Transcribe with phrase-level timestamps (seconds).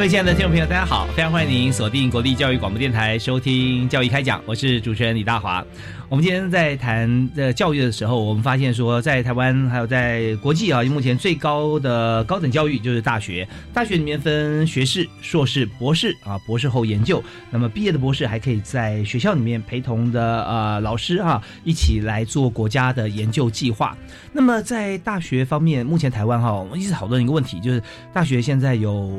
[0.00, 1.06] 各位亲爱的听众朋友，大家好！
[1.14, 5.62] 非常欢迎您锁定国立教育广播电台收听《教育开讲》，我是主持人李大华。
[6.08, 13.46] 我们今天在谈的教育的时候，我们发现说，在台湾还有在国际啊，目前最高的高等教育就是大学。
[13.74, 17.22] 大学里面分学士、硕士、博士啊，博士后研究。
[17.50, 23.94] 那么毕业的博士还可以在学校里面陪同的呃老师哈一起来做国家的研究计划。
[24.32, 27.82] 那么在大学方面，目前台湾哈，我们一直讨论一个问题，就是
[28.14, 29.14] 大学现在有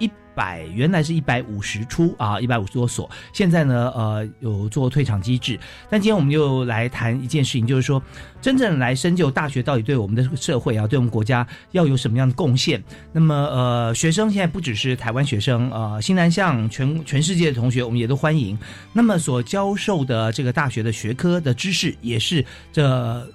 [0.00, 0.10] 一。
[0.34, 5.58] 百原来是一百五十出啊，一百五十多所，现在呢，呃，有做退场机制。
[5.90, 8.02] 但今天我们就来谈一件事情，就是说，
[8.40, 12.82] 真正来深究大学到底对我们的社会啊，对我们国家要有什么样的贡献。
[13.12, 18.58] 那么，呃，学生现在不只是台湾学生，呃，新南向全全世界的同学，我们也都欢迎。
[18.92, 23.26] 那么所教授的这个大学的学科的知识，也是这。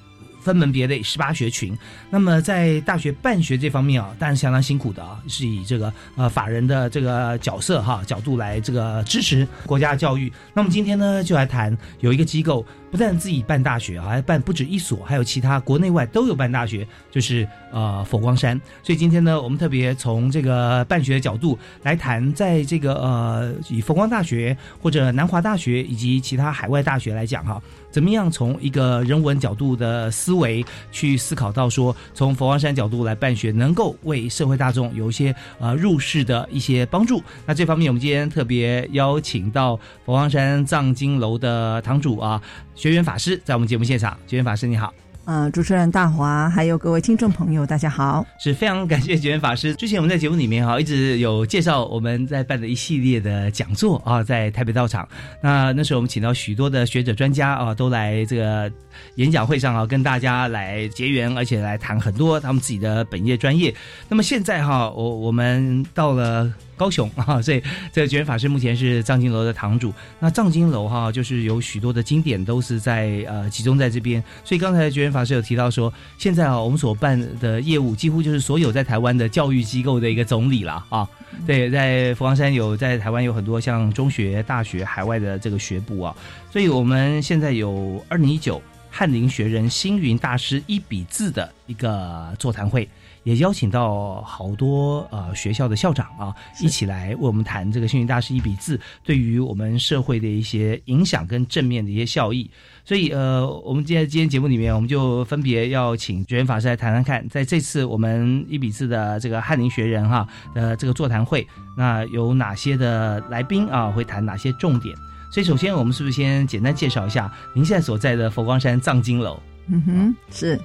[0.42, 1.78] 分门别类十八学群，
[2.10, 10.32] 那么在大学办学这方面啊，当然相当辛苦的啊，是以这个呃法人的这个角色哈角度来这个支持国家教育。
[10.54, 12.66] 那么今天呢，就来谈有一个机构。
[12.92, 18.60] 不但自己办大学，还办不止一所，还有其他国内外都有办大学，就是呃佛光山。
[18.82, 27.62] 所以今天呢，我们特别从这个办学的角度来谈，在这个呃以佛光大学或者南华大学以及其他海外大学来讲哈，
[27.92, 37.22] 怎么样从一个人文角度的思维去思考到说，从佛光山角度来办学，能够为社会大众有一些呃入世的一些帮助。
[37.46, 39.76] 那这方面，我们今天特别邀请到
[40.06, 42.42] 佛光山藏经楼的堂主啊。
[42.80, 44.94] 学员法师在我们节目现场，学员法师你好，
[45.26, 49.76] 呃，主持人大华，还有各位听众朋友，大家好，是非常感谢学员法师。
[49.76, 55.06] 之前我们在节目里面哈，一直有介绍我们在办的一系列的讲座啊，在台北道场。
[55.44, 58.72] 那那时候我们请到许多的学者专家啊，都来这个
[59.16, 63.74] 演讲会上啊，跟大家来结缘，而且来谈很多他们自己的本业专业。
[64.08, 66.54] 那么现在哈，我我们到了。
[66.80, 67.62] 高雄 啊，所以
[67.92, 69.94] 这个觉法师目前是藏经楼的堂主。
[70.18, 74.24] 那藏经楼哈，就是有许多的经典都是在呃集中在这边。
[74.46, 81.06] 所以刚才觉法师有提到说，现在啊，我们所办的业务几乎就是所有在台湾的教育机构的一个总理了啊。
[81.46, 86.16] 对，在佛光山有，在台湾有很多像中学、大学、海外的这个学部啊。
[86.50, 92.88] 所以我们现在有二零一九翰林学人星云大师一笔字的一个座谈会。
[93.24, 102.50] 也邀请到好多呃学校的校长啊，一起来为我们谈这个星云大师一笔字对于我们社会的一些影响跟正面的一些效益。
[102.86, 111.46] 所以呃，我们今天今天节目里面，我们就分别要请觉元法师来谈谈看，在这次我们一笔字的这个翰林学人哈的这个座谈会，
[111.78, 114.96] 那有哪些的来宾啊会谈哪些重点？
[115.30, 119.40] 所以首先我们是不是先简单介绍一下您现在所在的佛光山藏经楼？
[119.68, 120.60] 嗯哼，是。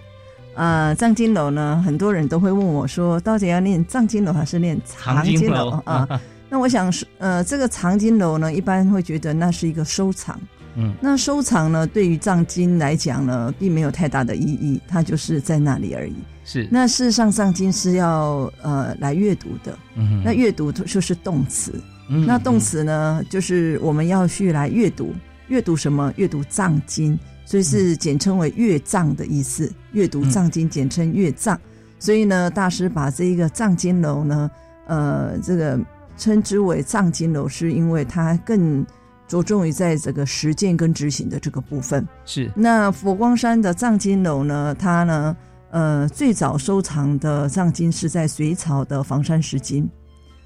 [0.54, 6.08] 呃，藏经楼呢，很多人都会问我说，到底要念藏经楼还是念藏经楼啊？
[6.48, 10.40] 那我想是，呃，这个藏经楼呢，一般会觉得那是一个收藏。
[10.76, 16.14] 嗯，那收藏呢，对于藏经来讲呢，并没有太大的意义，它就是在那里而已。
[16.44, 16.68] 是。
[16.70, 19.76] 那事实上，藏经是要呃来阅读的。
[19.96, 21.82] 嗯那阅读就是动词。
[22.08, 22.26] 嗯。
[22.26, 25.12] 那动词呢，就是我们要去来阅读，
[25.48, 26.12] 阅读什么？
[26.16, 27.18] 阅读藏经。
[27.46, 31.60] 所以是简称为阅藏的意思，阅读藏经简称阅藏。
[31.98, 34.50] 所以呢，大师把这一个藏经楼呢，
[34.86, 35.78] 呃，这个
[36.16, 38.82] 称之为藏经楼，是因为它更
[39.28, 42.08] 着重于在这个实践跟执行的这个部分。
[42.24, 42.50] 是。
[42.56, 45.36] 那佛光山的藏经楼呢，它呢，
[45.70, 49.86] 呃，最早收藏的藏经是在隋朝的房山石经，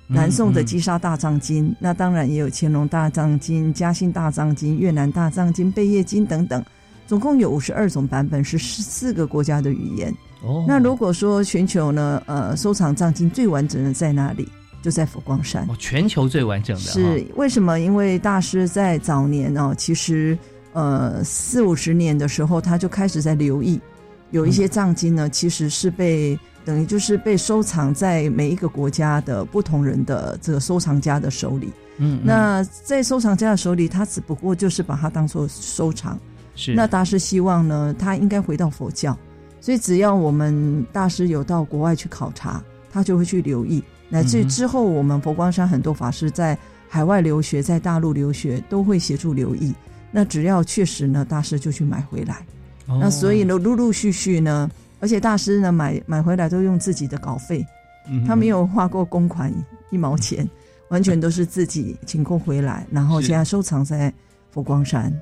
[0.09, 6.65] 南宋的积沙大藏经，那当然也有乾隆大藏经、嘉兴大藏经、越南大藏经、贝叶经等等。
[7.07, 10.15] 总共有五十二种版本，是十四个国家的语言。
[10.43, 14.49] 哦，那如果说全球呢，呃，收藏藏经最完整的在哪里？
[14.81, 15.65] 就在佛光山。
[15.69, 17.81] 哦，全球最完整的是为什么？
[17.81, 20.39] 因为大师在早年哦，其实
[20.73, 23.81] 呃四五十年的时候，他就开始在留意，
[24.31, 31.73] 有一些藏经呢，其实是被等于就是被收藏在每一个国家的不同人的这个收藏家的手里。
[31.97, 36.19] 嗯，那在收藏家的手里，他只不过就是把它当做收藏。
[36.55, 39.17] 是，那大师希望呢，他应该回到佛教。
[39.61, 43.83] 所以，只要我们大师有到国外去考察，他就会去留意。
[44.09, 46.57] 乃至之后，我们佛光山很多法师在
[46.89, 49.75] 海外留学，在大陆留学，都会协助留意。
[50.11, 52.47] 那只要确实呢，大师就去买回来。
[52.89, 57.65] 那所以呢，陆陆续续呢，而且大师呢买买回来都用自己的稿费，
[58.27, 59.53] 他没有花过公款
[59.91, 60.49] 一毛钱，
[60.89, 64.13] 完全都是自己请购回来，然后现在收藏在
[64.51, 65.13] 佛光山。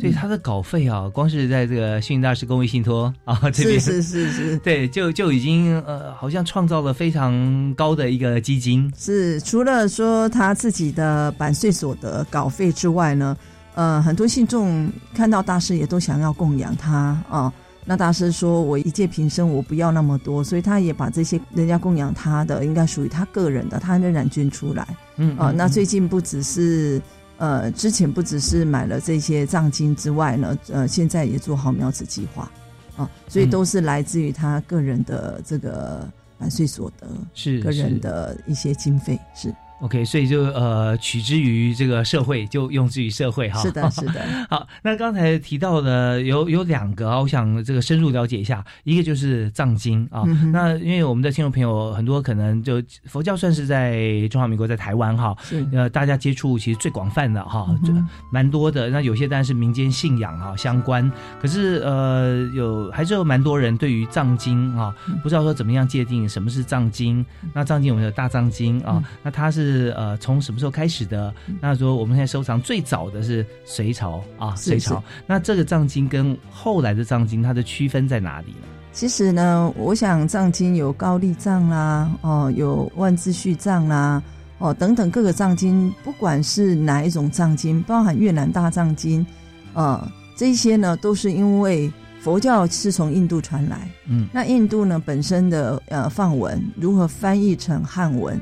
[0.00, 3.78] 所以他的稿费啊，光是在这个幸运大师公益信托啊 这边。
[3.78, 8.92] 是是是是， 对，就就已经呃，好像创造了非常高的一个基金。
[8.98, 13.36] 是除了说他自己的版税所得稿费之外呢，
[13.74, 17.52] 呃，很多信众看到大师也都想要供养他啊。
[17.84, 24.86] 那大师说：“我一介平生，我不要那么多。”所以他也把这些人家供养他的，应该属于他个人的，他仍然捐出来。
[25.16, 27.00] 嗯啊，那最近不只是。
[27.36, 32.48] 呃，之前不只是买了这些藏经之外呢，呃，现在也做好苗子计划，
[32.96, 39.52] 啊，所以都是来自于他个人的这个版税所得，是个人的一些经费，是。
[39.84, 43.60] OK，所以就呃取之于这个社会，就用之于社会哈。
[43.60, 44.22] 是的，是的。
[44.48, 48.64] 好，那刚才提到的有有两个啊，我想这个深入了解一下。
[48.84, 55.36] 一个就是藏经啊，那因为我们的听众朋友很多，可能就佛教算是在中华民国，在台湾哈，
[55.70, 57.92] 呃，大家接触其实最广泛的哈，就
[58.30, 58.88] 蛮多的。
[58.88, 67.22] 那有些当然是民间信仰哈相关，可是呃有还是有蛮多人对于藏经啊，不知道说怎么样界定什么是藏经。
[67.52, 69.73] 那藏经有没有大藏经啊，那它是。
[69.74, 71.34] 是呃，从什么时候开始的？
[71.60, 75.02] 那说我们现在收藏最早的是隋朝啊，隋朝。
[75.26, 78.68] 那这个藏经跟后来的藏经，它的区分在哪里呢？
[78.92, 84.22] 其实呢，我想藏经有高丽藏啦，哦，有万字序藏啦，
[84.58, 89.26] 哦，等等各个藏经，不管是哪一种藏经，包含越南大藏经，
[89.72, 98.40] 呃，这些呢，都是因为佛教是从印度传来，嗯，那印度呢本身的呃梵文如何翻译成汉文？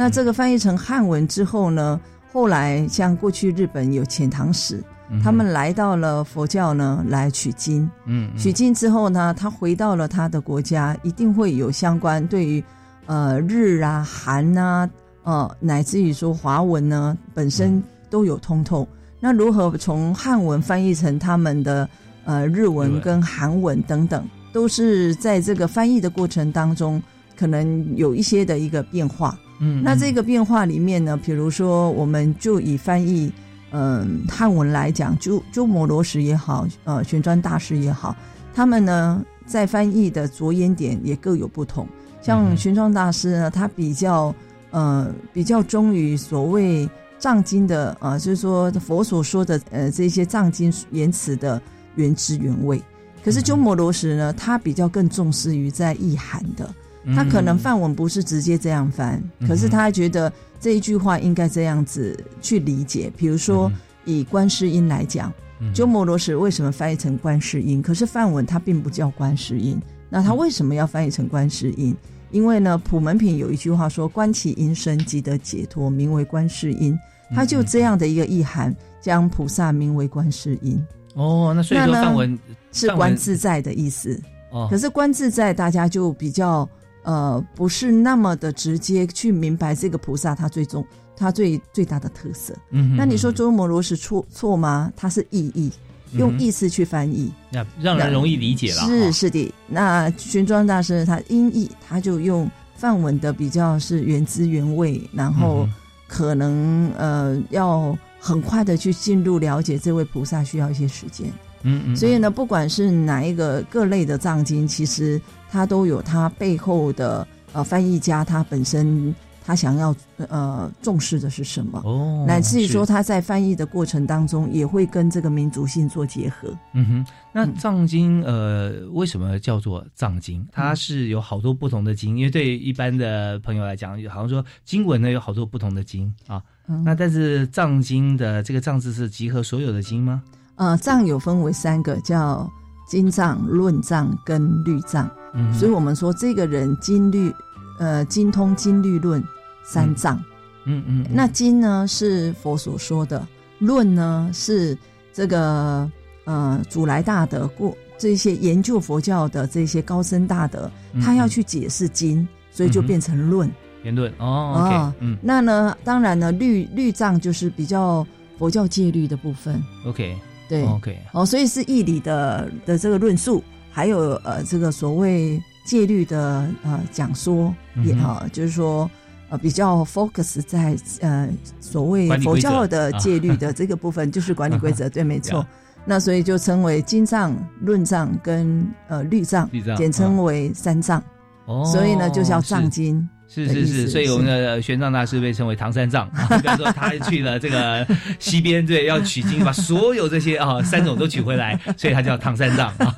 [0.00, 2.00] 那这个翻译成汉文之后呢？
[2.32, 4.82] 后来像过去日本有遣唐使，
[5.22, 7.86] 他们来到了佛教呢来取经。
[8.06, 12.64] 嗯，取经之后呢，他回到了他的国家，一定会有相关对于
[13.04, 14.88] 呃日啊、韩啊、
[15.22, 18.88] 呃乃至于说华文呢本身都有通透。
[19.20, 21.86] 那如何从汉文翻译成他们的
[22.24, 27.02] 呃日文跟韩文等等，都是在这个翻译的过程当中，
[27.36, 29.38] 可能有一些的一个变化。
[29.60, 33.30] 嗯，那这个变化里面呢，比如说，我们就以翻译，
[33.72, 38.16] 嗯，汉文来讲，鸠鸠摩罗什也好，呃，玄奘大师也好，
[38.54, 41.86] 他们呢在翻译的着眼点也各有不同。
[42.22, 44.34] 像玄奘大师呢，他比较，
[44.70, 51.60] 呃，比较忠于所谓藏经的，呃，就是说佛所说的，呃，这些藏经言辞的
[51.96, 52.80] 原汁原味。
[53.22, 56.74] 可是鸠摩罗什呢，他比较更重视于在意涵的。
[57.14, 63.10] 他可能范文不是直接这样翻，可是他觉得这一句话应该这样子去理解。
[63.16, 63.70] 比如说
[64.04, 65.32] 以观世音来讲，
[65.74, 67.82] 鸠摩罗什为什么翻译成观世音？
[67.82, 71.94] 可是梵文它并不叫观世音，那他为什么要翻译成观世音？
[72.30, 76.98] 因为呢，普门品有一句话说：“观其音声，即得解脱，名为观世音。”
[77.34, 80.80] 他就这样的一个意涵，将菩萨名为观世音。
[81.14, 82.38] 哦，那所以说梵文
[82.72, 84.20] 是观自在的意思。
[84.50, 86.68] 哦，可是观自在，大家就比较。
[87.02, 90.84] 呃，不是那么的直接去明白这个菩萨他最终
[91.16, 92.54] 他最最大的特色。
[92.70, 94.92] 嗯，那你说鸠摩罗是错错吗？
[94.96, 95.70] 他是意义，
[96.12, 98.82] 用意思去翻译，那让人容易理解了。
[98.86, 105.68] 是是的，那玄奘大师他音译，他就用梵文的比较是原汁原味，然后
[106.08, 111.30] 可能呃要很快的去进入了解这位菩萨，需要一些时间。
[111.62, 119.14] 嗯嗯，所以呢，不管是哪一个各类的藏经，其实它都有它背后的呃翻译家，他本身
[119.44, 126.56] 他想要呃重视的是什么，哦，乃至于说他在翻译的过程当中也会跟这个民族性做结合。
[126.72, 130.46] 嗯哼，那藏经呃为什么叫做藏经？
[130.52, 136.40] 它是有好多不同的经，因为对一般的朋友来讲，好像说经文呢有好多不同的经啊，
[136.84, 140.22] 那但是藏经的这个藏字是集合所有的经吗？
[140.60, 142.46] 呃，藏有分为三个，叫
[142.86, 145.10] 金藏、论藏跟律藏。
[145.32, 147.34] 嗯，所以我们说这个人金律，
[147.78, 149.24] 呃，精通金律论
[149.64, 150.22] 三藏。
[150.66, 153.26] 嗯嗯，那经呢是佛所说的，
[153.58, 154.76] 论呢是
[155.14, 155.90] 这个
[156.26, 163.50] 呃祖来大德过这些研究佛教的这些高僧大德，他要去解释经，所以就变成论。
[163.82, 169.58] 言论哦，嗯，那呢，当然呢，律律藏就是比较佛教戒律的部分。
[169.86, 170.14] OK，
[170.50, 177.54] 对，OK，哦，所以是义理的的这个论述，还有呃这个所谓戒律的呃讲说
[177.84, 178.90] 也啊，就是说。
[179.32, 181.28] 呃，比较 focus 在呃
[181.60, 185.46] 所谓佛教的戒律的这个部分， 就是管理规则， 对，没错。
[185.84, 191.00] 那所以就称为经藏、论藏跟呃律藏，简称为三藏。
[191.46, 193.08] 哦，所以呢就叫藏经。
[193.32, 196.10] 是是是，所以我们的玄奘大师被称为唐三藏。
[196.10, 197.86] 比 方说，他去了这个
[198.18, 202.92] 西边，对，要取经，把所有这些啊三种都取回来，所以他叫唐三藏啊。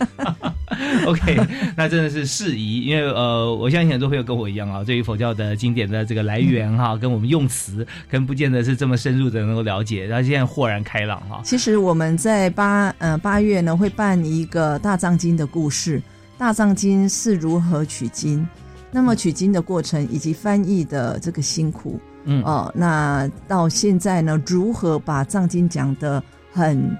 [1.05, 1.39] OK，
[1.77, 11.43] 那真的是适宜，因为呃，我相信很多朋友跟我一样啊，对于佛教的经典的这个来源哈，跟我们用词，跟不见得是这么深入的能够了解，然后现在豁然开朗哈。
[11.45, 16.01] 其实我们在八呃八月呢会办一个大藏经的故事，
[16.39, 18.49] 大藏经是如何取经。
[18.93, 26.23] 那么取经的过程以及翻译的这个辛苦，嗯哦，那到现在呢，如何把藏经讲得
[26.53, 26.97] 很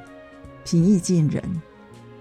[0.65, 1.43] 平易近人？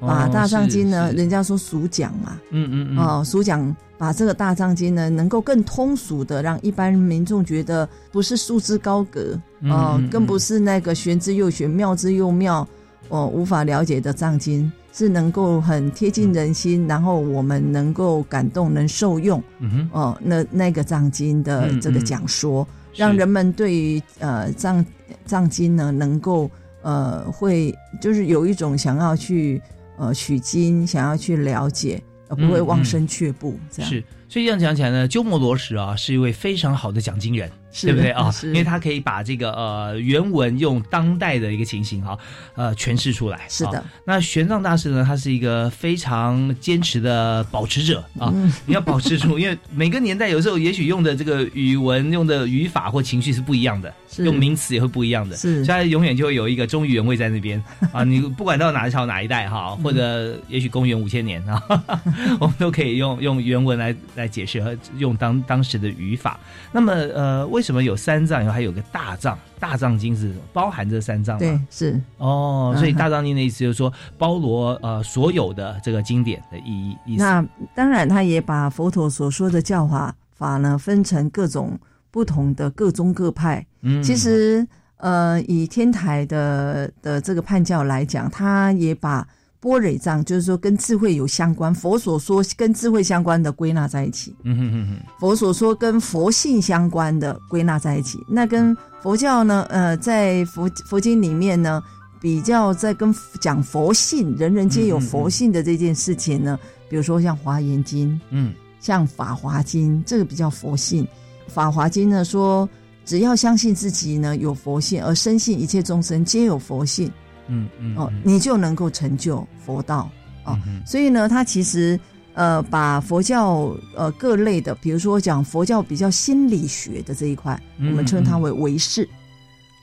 [0.01, 12.67] 把大藏经呢，人家说俗讲嘛，嗯嗯嗯，哦，俗讲把这个大藏经呢，能够更通俗的让一般民众觉得不是束之高阁，哦，更不是那个玄之又玄、妙之又妙，
[13.09, 14.69] 哦，无法了解的藏经。
[14.93, 19.41] 是能够很贴近人心，然后我们能够感动、能受用。
[19.59, 24.85] 嗯哼，哦，那那个藏经的这个讲说，让人们对于呃藏
[25.25, 29.61] 藏经呢，能够呃会就是有一种想要去
[29.97, 33.57] 呃取经、想要去了解，而不会望生却步。
[33.71, 37.49] 这样是，所以这样讲起来呢，鸠摩罗什啊，是一位非常好的讲经人。
[37.81, 38.29] 对不对啊？
[38.43, 42.17] 因为他可以把这个呃原文用当代的一个情形哈，
[42.55, 43.45] 呃诠释出来。
[43.47, 43.83] 是的。
[44.05, 48.33] 那玄奘大师呢，他是一个非常坚持的保持者啊。
[48.65, 55.35] 你要保持住，因为每个年代有时候也许用的这个语文、用的语法或情绪是不一样的，用名词也会不一样的。
[55.37, 55.63] 是。
[55.63, 57.61] 所以永远就会有一个忠于原味在那边
[57.91, 58.03] 啊。
[58.03, 61.61] 你不管到哪一朝哪一代哈，或者也许公元五千年啊，
[62.39, 66.39] 我们都可以用用原文来来解释和用当当时的语法。
[66.71, 69.37] 那么呃为为什么有三藏，然后还有个大藏？
[69.59, 71.39] 大藏经是包含这三藏吗？
[71.39, 72.73] 对，是哦。
[72.75, 76.97] 所以大藏经的意思就是说，包罗呃所有的这个经典的意义。
[77.05, 77.23] 意思。
[77.23, 81.77] 那当然，他也把佛陀所说的教法法呢，分成各种
[82.09, 83.63] 不同的各宗各派。
[83.81, 89.27] 嗯，其实呃，以天台的的这个判教来讲，他也把。
[89.61, 94.35] 波蕊藏就是说跟智慧有相关，佛所说跟智慧相关的归纳在一起。
[94.43, 98.17] 嗯哼哼哼，佛所说跟佛性相关的归纳在一起。
[98.27, 99.63] 那跟佛教呢？
[99.69, 101.79] 呃，在佛佛经里面呢，
[102.19, 111.07] 比较在跟讲佛性，人人皆有佛性的这件事情呢，比如说像华严经，嗯，像法华经，这个比较佛性。
[111.47, 112.67] 法华经呢说，
[113.05, 117.11] 只要相信自己呢有佛性，而深信一切众生皆有佛性。
[117.51, 120.09] 嗯嗯哦，你就能够成就佛道
[120.45, 120.57] 哦。
[120.85, 121.99] 所以呢，他其实
[122.33, 129.07] 呃，把佛教呃各类的，比如说讲佛教比较心理学的这一块，我们称它为唯识。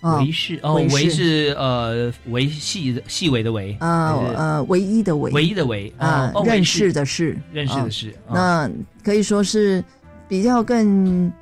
[0.01, 8.15] 唯识哦，唯是呃维细细微的维啊呃唯一的唯唯一的唯啊认识的是认识的识。
[8.31, 8.71] 那
[9.03, 9.85] 可以说是
[10.29, 11.33] 比较更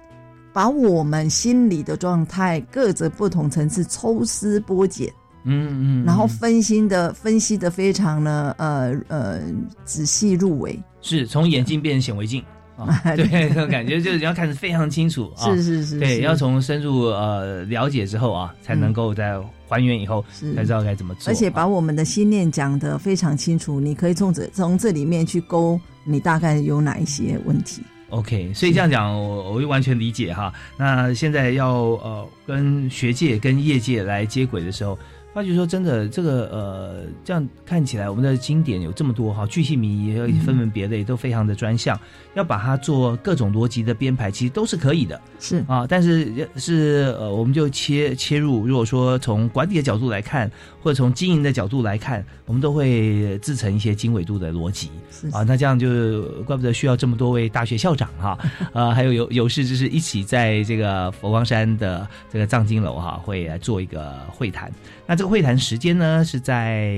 [0.54, 5.12] 把我们心理的状态各自不同层次抽丝剥茧。
[5.46, 9.40] 嗯嗯，然后分析的分析的非常的呃呃
[9.84, 12.44] 仔细入微，是从眼镜变成显微镜。
[12.76, 20.22] 啊，对，这种感觉就是要看得非常清楚啊，是是是，对，要从深入呃了解之后啊，才能够在还原以后
[20.54, 27.80] 才知道该怎么做，而且把我们的心念讲得非常清楚，你可以从这从这里面去勾你大概有哪一些问题。
[28.10, 30.52] OK，所以这样讲我我就完全理解哈。
[30.76, 34.98] 那现在要呃跟学界跟业界来接轨的时候。
[35.36, 42.00] 发觉说真的，这个呃，这样看起来，我们的经典有这么多哈，巨细靡遗，分门别类，都非常的专项。
[42.34, 45.20] 要把它做各种逻辑的编排，其实都是可以的。
[45.38, 48.66] 是啊，但是是呃，我们就切切入。
[48.66, 50.50] 如果说从管理的角度来看，
[50.82, 54.90] 或者从经营的角度来看，我们都会自成一些经纬度的逻辑。
[55.10, 58.38] 是啊，那这样就怪不得需要这么多位大学校长哈，
[58.72, 64.72] 呃， 还有有有事就是一起在这个佛光山的这个藏经楼哈，会来做一个会谈。
[65.06, 66.94] 那这个会谈时间呢，是在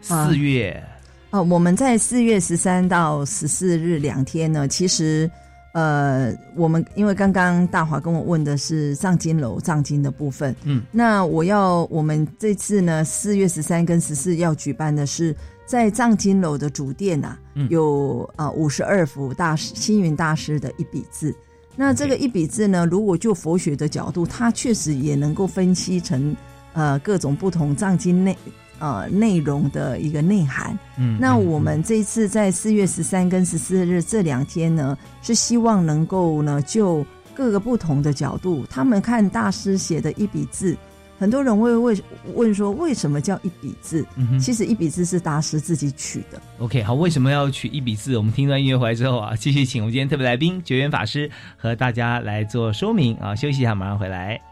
[0.00, 0.82] 四月
[1.30, 5.30] 哦，我们在四月十三到十四日两天呢，其实。
[5.72, 15.32] 呃，我们因为刚刚大华跟我问的是藏经楼藏经的部分，嗯，那我要我们这次呢，四月十三跟十四要举办的是
[15.66, 21.32] 在藏经楼的主殿啊，有啊五十二幅大师星云大师的一笔字。
[21.76, 26.36] 那这个一笔字呢，如果就佛学的角度，它确实也能够分析成
[26.72, 28.36] 呃各种不同藏经内。
[28.82, 30.74] 呃，内容的一个内涵。
[30.96, 40.74] 嗯，那我们这一次在四月十三跟十四日这两天呢，是希望能够呢，就各个不同的角度，他们看大师写的一笔字，
[41.18, 42.02] 很多人会问
[42.34, 44.02] 问说，为什么叫一笔字？
[44.16, 46.40] 嗯其实一笔字是大师自己取的。
[46.58, 48.16] OK，好，为什么要取一笔字？
[48.16, 53.36] 我们听段音乐回来之后啊，继续请我们今天特别来宾觉缘法师和大家来做说明啊。
[53.36, 54.49] 休息一下，马上回来。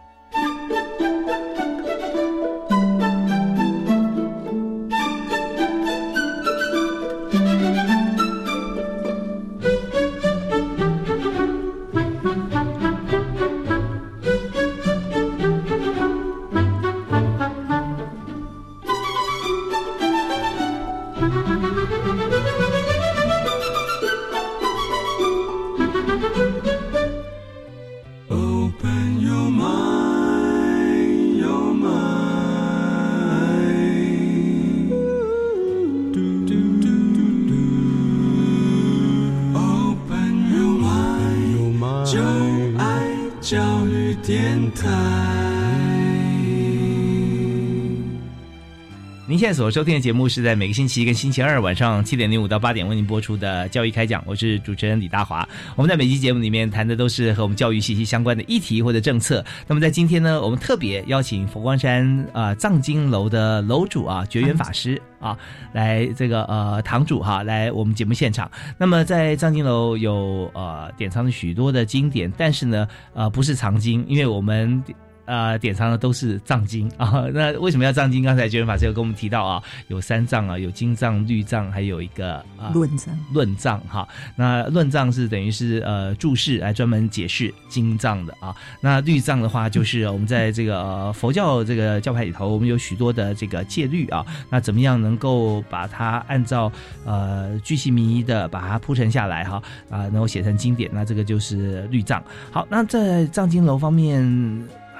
[49.49, 55.49] 在所收听的节目是在每个星期一跟星期二晚上七点零五到八点为您播出的教育开讲，我是主持人李大华。
[55.75, 59.43] 我们在每期节目里面谈的都是和我们教育息息相关的议题或者政策。
[59.67, 65.35] 那么在今天呢，我们特别邀请佛光山啊藏经楼的楼主啊觉缘法师啊
[65.73, 68.51] 来这个呃堂主哈来我们节目现场。
[68.77, 74.85] 那么在藏经楼有呃典藏了许多的经典，但是呢呃不是藏经，因为我们。
[75.29, 77.27] 呃，典藏的都是藏经 啊。
[77.35, 78.23] 那为什么要藏经？
[78.23, 83.15] 刚才觉缘法师有跟我们提到啊，有三藏啊，有经藏、律藏，还有一个啊论藏。
[83.33, 88.57] 论藏哈，那论藏是等于是呃注释来专门解释经藏的啊。
[88.81, 94.25] 那律藏的话，就是 我们在这个佛教这个教派里头，我们有许多的这个戒律啊。
[94.49, 96.73] 那怎么样能够把它按照
[97.05, 100.91] 呃句细弥的把它铺陈下来哈啊，能够写成经典？
[100.91, 102.25] 那这个就是律藏。
[102.51, 104.19] 好，那在藏经楼方面。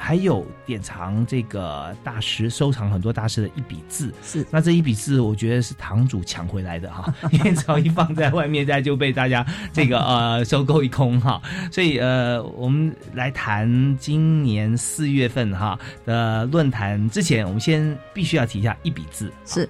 [0.01, 11.43] 还有典藏这个大师收藏很多大师的一笔字，是那这一笔字，我觉得是堂主抢回来的哈， 因为只要一放在外面，再就被大家这个呃 收购一空哈。
[11.73, 19.69] 所以呃，我们来谈今年四月份哈的论坛之前，我们先必须要提一下一笔字是，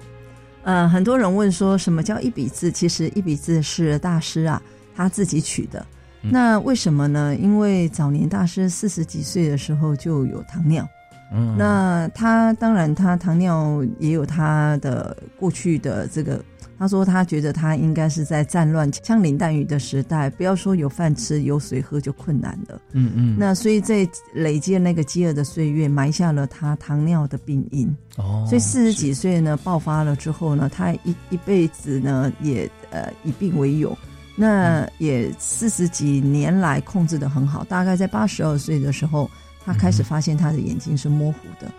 [0.63, 2.71] 呃，很多人问说什么叫一笔字？
[2.71, 4.61] 其实一笔字是大师啊
[4.95, 5.85] 他自己取的。
[6.21, 7.35] 那为什么呢？
[7.37, 10.87] 因为早年大师四十几岁的时候就有糖尿，
[11.31, 16.43] 嗯，那他当然他糖尿也有他的过去的这个，
[16.77, 33.97] 他说他觉得他应该是在战乱枪林弹雨的时代，不要说有饭吃有水喝就困难了，嗯嗯，那所以在累积那个饥饿的岁月，埋下了他糖尿的病因，哦，所以四十几岁呢爆发了之后呢，他一一辈子呢也呃以病为友。
[34.41, 39.29] 那也四十几年来控制的很好，大概在八十二岁的时候，
[39.65, 41.69] 他开始发现他的眼睛是模糊的，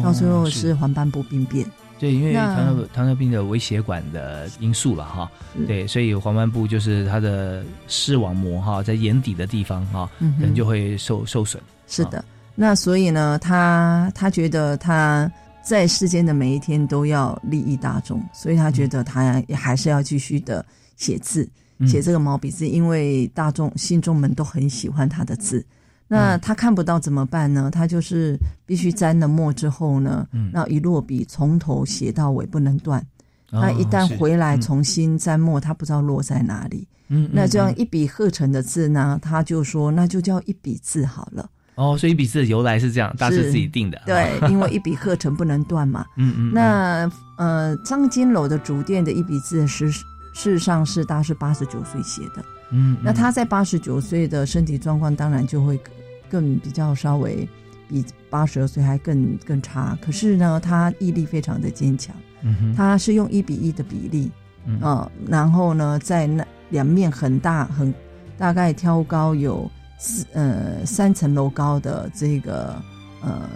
[0.00, 1.66] 到最后是黄斑部病变。
[1.98, 5.28] 对，因为糖尿糖尿病的微血管的因素了哈，
[5.66, 11.60] 对，所以黄斑部就是它的视网膜哈，在眼底的地方哈，可能就会受受损。
[11.88, 12.24] 是的，
[12.54, 15.28] 那所以呢，他他觉得他
[15.64, 20.64] 在世间的每一天都要利益大众，所以他觉得他也还是要继续的
[20.96, 21.48] 写字。
[21.86, 25.64] 写这个毛笔字，因为大众信众们都很喜欢他的字。
[26.06, 27.70] 那他看不到怎么办呢？
[27.72, 33.04] 他就是必须沾了墨之后呢，那一落笔从头写到尾不能断。
[33.50, 36.86] 他一旦回来重新沾墨，他不知道落在哪里。
[37.08, 41.48] 嗯，那这样一笔鹤成的字呢，他就说那就叫一笔字好了。
[41.76, 44.00] 哦，所以一笔字的由来是这样，大师自己定的。
[44.06, 46.04] 对， 因为一笔鹤成不能断嘛。
[46.16, 46.52] 嗯嗯。
[46.52, 49.90] 那呃，张金楼的主店的一笔字是。
[50.34, 55.80] 事实上是他是八十九岁写的，嗯，那他在八十九岁的身体状况当然就会
[56.28, 57.48] 更比较稍微
[57.88, 59.96] 比八十二岁还更更差。
[60.02, 64.30] 可是呢，他毅力非常的坚强，嗯他是用一比一的比例，
[64.66, 67.94] 嗯，然后呢，在那两面很大很
[68.36, 72.74] 大概挑高有四呃三层楼高的这个
[73.22, 73.48] 呃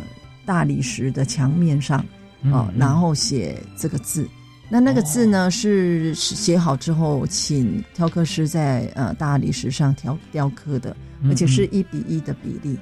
[0.46, 2.04] 大理石的墙面上，
[2.52, 4.28] 哦，然后写这个字。
[4.70, 12.78] 那那个字呢是写好之后，请雕刻师在呃大理石上雕雕刻的，而且是一比一的比例。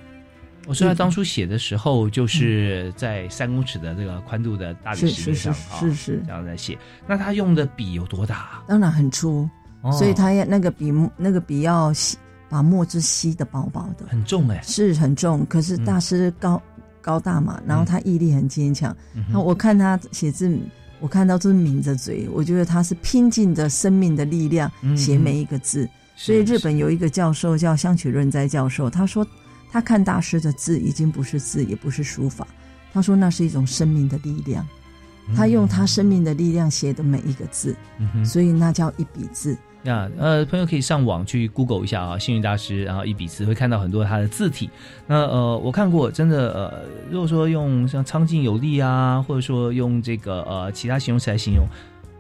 [0.66, 6.77] 我说他当初写的时候，就是在三公尺的这个宽度的大理石上啊，是是这样在写。
[7.07, 8.61] 那他用的笔有多大？
[8.66, 9.49] 当然很粗，
[9.92, 12.18] 所以他要那个笔那个笔要吸
[12.49, 15.46] 把墨汁吸的薄薄的，很重哎，是很重。
[15.46, 16.61] 可是大师高
[17.01, 18.92] 高大嘛，然后他毅力很坚强。
[19.31, 20.59] 那我看他写字，
[21.00, 25.88] 我看到是抿着嘴，我觉得他是拼尽着生命的力量写每一个字。
[26.16, 29.26] 所以日本有一个教授叫香取润哉教授，他说。
[29.68, 32.46] 他看大师的字已经不是字，也不是书法。
[32.94, 34.66] 他说那是一种生命的力量，
[35.35, 37.76] 他用他生命的力量写的每一个字，
[38.24, 39.59] 所以那叫一笔字。
[39.87, 44.68] 那呃，朋友可以上网去 Google 一下啊，幸运大师，然后一笔字会看到很多他的字体。
[45.07, 51.64] 那呃，我看过，真的呃，如果说用像苍劲有力啊，或者说用这个呃其他形容词来形容，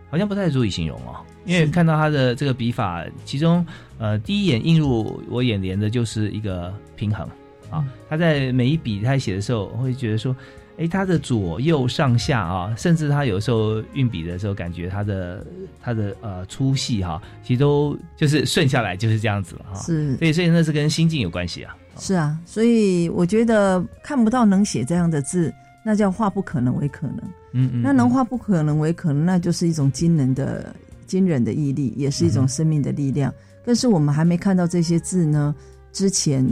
[0.08, 1.16] 好像不太足以形容哦。
[1.44, 3.66] 因为看到他的这个笔法，其中
[3.98, 7.28] 呃第一眼映入我眼帘的就是一个平衡。
[7.68, 10.34] 啊，他在每一笔他写的时候，我会觉得说，
[10.78, 15.46] 哎，他的左右上下啊，甚至他有时候运笔的时候，感觉他的
[15.80, 19.80] 他的呃粗细哈，其实都就是顺下来就是这样子了哈。
[19.80, 21.74] 是，所以，所以那是跟心境有关系啊。
[21.98, 25.50] 是啊，所以我觉得看不到能写这样的字，
[25.82, 27.20] 那叫化不可能为可能。
[27.52, 27.80] 嗯嗯。
[27.80, 33.32] 那能化不可能为可能，那就是一种惊人的、惊人的毅力，也是一种生命的力量。
[33.64, 35.54] 但是我们还没看到这些字呢，
[35.90, 36.46] 之前。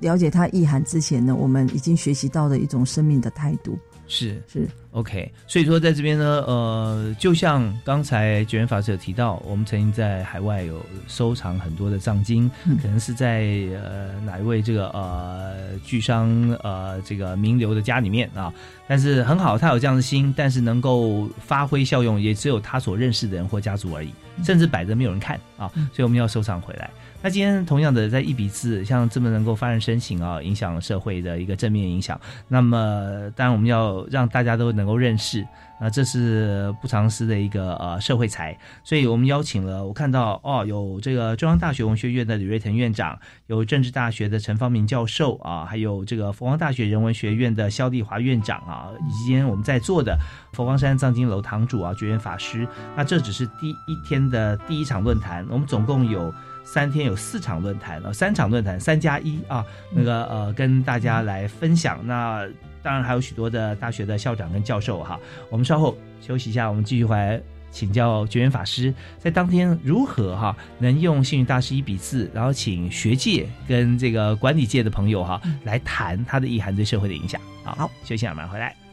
[0.00, 3.78] 了解它意涵之前呢，我们已经学习到了一种生命的态度。
[4.06, 5.32] 是是，OK。
[5.46, 10.78] 所以说，在这边呢，呃，就像刚才觉元法师有提到，我们曾经在海外有
[11.08, 12.50] 收藏很多的藏经，
[12.82, 16.30] 可能是在呃哪一位这个呃巨商
[16.62, 18.52] 呃这个名流的家里面啊。
[18.86, 24.12] 但是很好，他有这样的心，但是能够发挥效用，也只有他所认识的人或家族而已，
[24.44, 25.72] 甚至摆着没有人看啊。
[25.94, 26.90] 所以我们要收藏回来。
[27.24, 32.20] 那今天同样的，在一笔字像这么能够发人深省啊，影响社会的一个正面影响。
[32.48, 35.42] 那么，当然我们要让大家都能够认识，
[35.80, 38.54] 那这是不藏私的一个呃社会财。
[38.82, 50.14] 所以我们邀请了，我看到哦，有这个中央大学文学院的李瑞腾院长，有政治大学的陈方明教授啊，还有这个佛光大学人文学院的肖丽华院长啊，以及今天我们在座的
[50.52, 52.68] 佛光山藏经楼堂主啊，觉元法师。
[52.94, 56.30] 那这只是第一天的第一场论坛，我们总共有。
[56.64, 62.00] 三天有四场论坛，啊，三场论坛，三加一啊，那个呃，跟大家来分享。
[62.04, 62.46] 那
[62.82, 65.18] 当然还有许多的大学的校长跟教授哈。
[65.50, 77.40] 我们稍后休息一下，我们继续回来请教觉缘法师，在当天如何哈能用幸运大师一笔字，然后请学界跟这个管理界的朋友哈来谈它的意涵对社会的影响。
[77.62, 78.83] 好，休息一下，马上回来。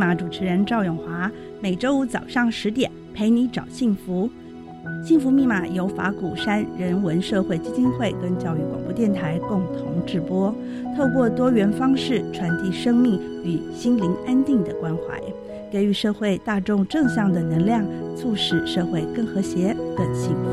[0.00, 4.30] 马主持人赵永华，每周五早上十点陪你找幸福。
[5.04, 10.54] 幸福密码由法鼓山人文社会基金会跟教育广播电台共同制播，
[10.96, 15.20] 透过多元方式传递生命与心灵安定的关怀，
[15.70, 17.84] 给予社会大众正向的能量，
[18.16, 20.50] 促使社会更和谐、更幸福。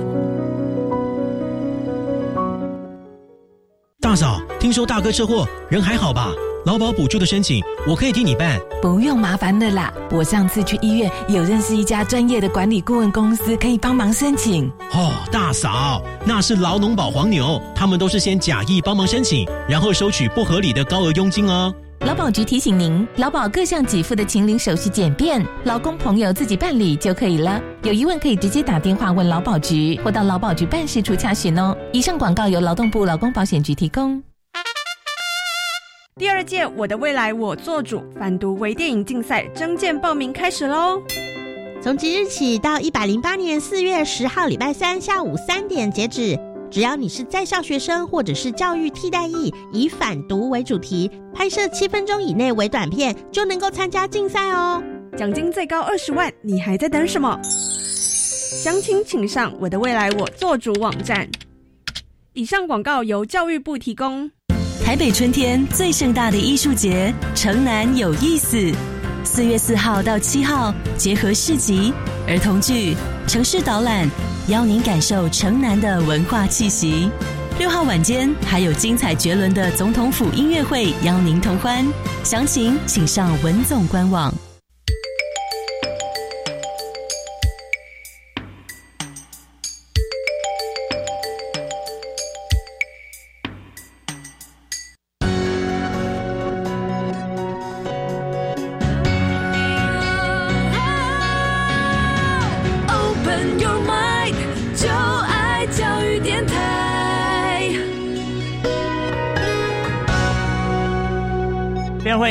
[4.02, 6.34] 大嫂，听说大哥车祸，人还好吧？
[6.68, 9.90] 劳保补助的申请，我可以替你办，不用麻烦的啦。
[10.12, 14.70] 我上次去医院有认识一家专业的管理顾问公司，可以帮忙申请。
[14.92, 21.74] 哦，大嫂，那是劳农保黄牛，他们都是先假意帮忙申请，然后收取不合理的高额佣金哦。
[22.02, 27.62] 劳保局提醒您，劳保各项给付的请领手续简便，劳工朋友自己办理就可以了。
[27.84, 31.74] 有疑问可以直接打电话问劳保局，或到劳保局办事处查询哦。
[31.94, 34.22] 以上广告由劳动部劳工保险局提供。
[36.18, 41.00] 第二届《我的未来我做主》反毒微电影竞赛征件报名开始喽！
[41.80, 46.36] 从即日起到一百零八年四月十号礼拜三下午三点截止。
[46.72, 54.82] 只要你是在校学生或者是教育替代役，以反毒为主题，拍摄七分钟以内为短片，就能够参加竞赛哦！
[55.16, 57.40] 奖金最高二十万，你还在等什么？
[57.44, 61.30] 详情请上《我的未来我做主》网站。
[62.34, 64.32] 以上广告由教育部提供。
[64.88, 68.72] 台北春天最盛大的艺术节——城南有意思，
[69.22, 71.94] 四月四号到七号，结合市集、
[72.26, 72.96] 儿童剧、
[73.28, 74.10] 城市导览，
[74.48, 77.12] 邀您感受城南的文化气息。
[77.60, 81.86] 六号晚间还有精彩绝伦的总统府音乐会，邀您同欢。
[82.24, 84.34] 详情请上文总官网。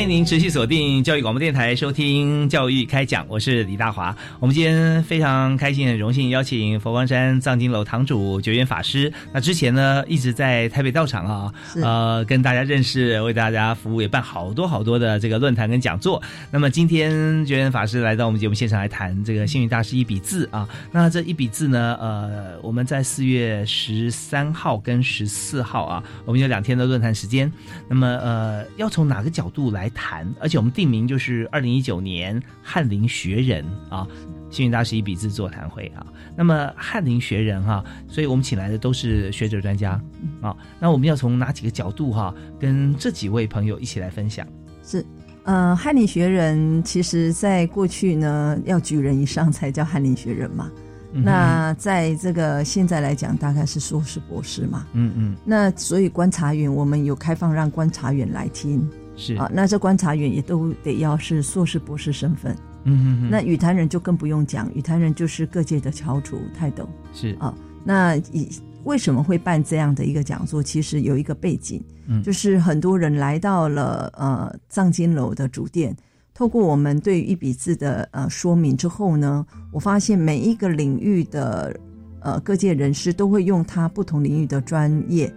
[0.06, 4.16] 迎您持续锁定教育广播电台，收听教育开讲，我是李大华。
[4.38, 9.12] 我们今天非常开心、很荣幸邀请佛光山藏经楼堂主觉元法师。
[9.32, 16.22] 那之前呢，一直在台北道场啊，呃，跟大家认识，为大家服务，也办好多好多的这个论坛跟讲座。
[16.52, 20.68] 那么今天觉元法师来到我们节目现场来谈这个幸运大师一笔字啊。
[20.92, 27.52] 那这一笔字呢，呃，我们在四月十三号跟十四号啊，我们有两天的论坛时间。
[27.88, 29.90] 那么呃，要从哪个角度来？
[29.96, 34.06] 来谈，而且我们定名就是二零一九年翰林学人啊，
[34.50, 36.06] 幸运大师一笔字座谈会啊。
[36.36, 40.00] 那么翰林学人哈，所以我们请来的都是学者专家
[40.42, 40.54] 啊。
[40.78, 44.46] 那我们要从哪几个角度哈，跟这几位朋友一起来分享？
[44.84, 45.04] 是，
[45.44, 50.70] 呃，翰林学人其实在过去呢，要举人以上才叫翰林学人嘛。
[51.12, 54.86] 那在这个现在来讲，大概是硕士博士嘛。
[54.92, 55.36] 嗯嗯。
[55.46, 58.86] 那所以观察员，我们有开放让观察员来听。
[59.16, 62.54] 是啊，那这观察员也都得要是硕士博士身份。
[62.88, 66.88] 嗯嗯那语坛人就更不用讲，语坛人就是各界的翘楚泰斗。
[67.12, 67.52] 是啊，
[67.82, 68.48] 那以
[68.84, 70.62] 为什么会办这样的一个讲座？
[70.62, 75.96] 其实有一个背景，嗯，就是很多人来到了呃藏经楼的主殿，
[76.32, 81.76] 透过我们对一笔字的呃说明之后呢，我发现每一个领域的
[82.20, 85.32] 呃各界人士都会用他不同领域的专业，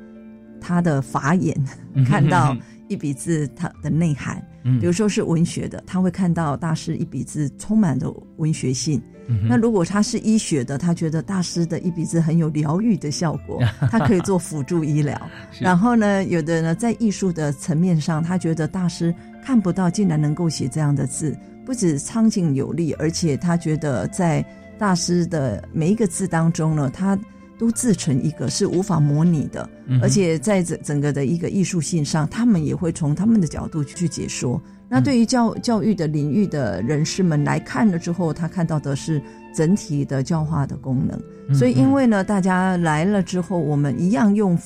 [0.61, 1.57] 他的法眼
[2.05, 2.55] 看到。
[2.89, 4.43] 一笔字它的内涵，
[4.81, 9.01] 比如说是文学的，他会看到大师一笔字充满着文学性。
[9.47, 15.15] 那如果他是医学的，他觉得大师的一笔字很有疗愈的效果， 他可以做辅助医疗。
[15.59, 24.43] 然后呢，有的呢在艺术的层面上，他觉得大师看不到，竟然能够写这样的字，不止苍劲有力，而且他觉得在
[24.79, 27.17] 大师的每一个字当中呢，他。
[27.59, 29.69] 都自成一个是无法模拟的，
[30.01, 34.59] 而且在整整个的一个艺术性上，他们也会从他们的角度去解说。
[34.87, 39.21] 那对于教教育的领域的人士们来看了之后，他看到的是
[39.53, 41.53] 整体的教化的功能。
[41.53, 44.57] 所以，因为呢，大家来了之后，我们一样用。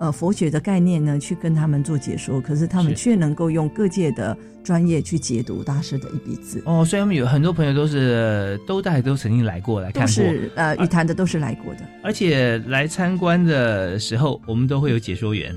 [0.00, 4.34] 呃，佛学的概念呢，去跟他们做解说，可是他们却能够用各界的
[4.64, 6.62] 专业去解读大师的一笔字。
[6.64, 11.80] 哦，所以我们有很多朋友都是都大都曾经来过来看过，是呃，语坛的都是来过的。
[12.02, 15.54] 而且来参观的时候，我们都会有解说员。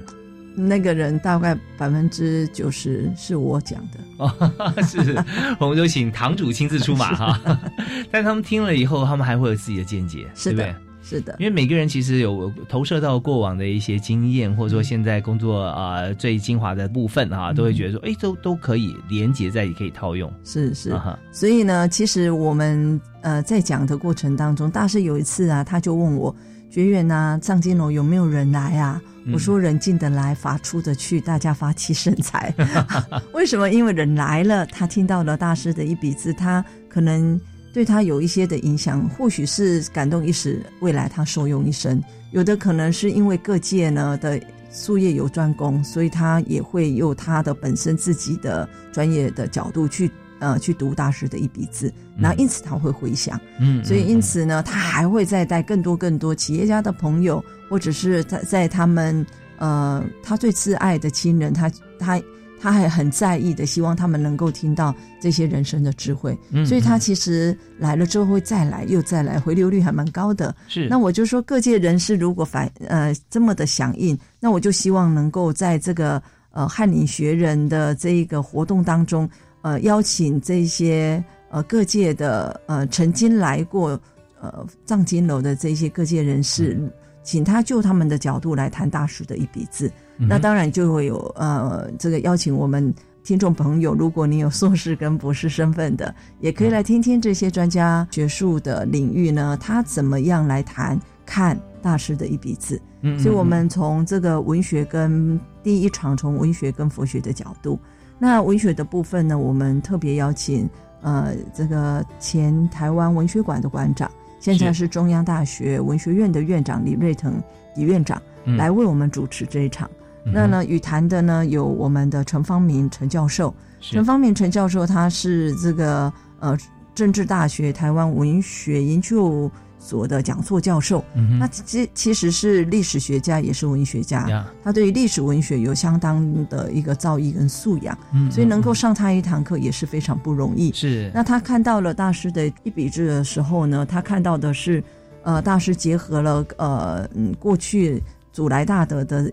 [0.55, 3.99] 那个人大概百分之九十是我讲的。
[4.17, 4.51] 哦，
[4.83, 5.23] 是，
[5.57, 7.39] 我们就请堂主亲自出马哈。
[8.11, 10.75] 但他们听了以后，他们还会有自己的见解，是的。
[11.03, 20.31] 是的，因为每个人其实有投射到过往的一些经验，或者说现在工作啊最精华的部分啊，都会觉得说，哎，都都可以连接在，也可以套用。
[20.45, 20.97] 是是，
[21.31, 26.33] 所以呢，其实我们呃在讲的过程当中，大师有一次啊，他就问我
[26.69, 29.01] 学员呐，藏经楼有没有人来啊？
[29.33, 32.53] 我说人进得来，法出得去，大家发气生财。
[33.33, 33.69] 为什么？
[33.69, 37.39] 因为人来了，他听到了大师的一笔字，他可能。
[37.73, 41.99] 对他有一些的影响，或许是感动一时，未来他受用一生；
[42.31, 44.39] 有的可能是因为各界呢的
[44.71, 59.25] 术业有专攻，所以他也会用他的本身自己的专业的角度去呃去读大师的一笔字，然后因此他会回想，嗯，所以因此呢，他还会再带更多更多企业家的朋友，或者是在在他们
[59.57, 62.21] 呃他最挚爱的亲人，他他。
[62.63, 66.33] 他还很在意的，希望他们能够听到这些人生的智慧，
[66.65, 70.55] 所以他其实来了之后会再来又再来，回流率还蛮高的。
[70.69, 79.29] 是，那我就说各界人士如果反呃这么的响应，那我就希望能够在这个呃翰林学人的这一个活动当中，
[79.61, 83.99] 呃邀请这些呃各界的呃曾经来过
[84.39, 86.79] 呃藏经楼的这些各界人士，
[87.23, 89.91] 请他就他们的角度来谈大师的一笔字。
[90.17, 102.79] 那当然就会有呃，这个邀请我们听众朋友，如果你有硕士跟博士身份的，也可以来听听这些专家学术的领域呢，他怎么样来谈看大师的一笔字。
[103.01, 107.79] 嗯，所以我们从这个文学跟第一场从文学跟佛学的角度，
[108.19, 110.69] 那文学的部分呢，我们特别邀请
[111.01, 114.09] 呃这个前台湾文学馆的馆长，
[114.43, 114.87] 现在是。
[114.87, 117.41] 中央大学文学院的院长李瑞腾
[117.75, 118.21] 李院长
[118.57, 119.89] 来为我们主持这一场。
[120.25, 126.57] 那呢，语谈的呢有我们的陈方明陈教授，陈方明陈教授他是这个呃
[126.93, 129.49] 政治大学台湾文学研究
[129.85, 131.03] 所的讲座教授，
[131.37, 137.97] 那其其实是历史学家，也是文学家，他对于历史文学有相当的一个造诣跟素养，
[138.31, 140.71] 所以能够上他一堂课也是非常不容易。
[140.71, 144.81] 是，那他看到了大师的一笔字的时候呢，他看到的是
[145.23, 149.29] 呃大师结合了呃嗯过去祖来大德的。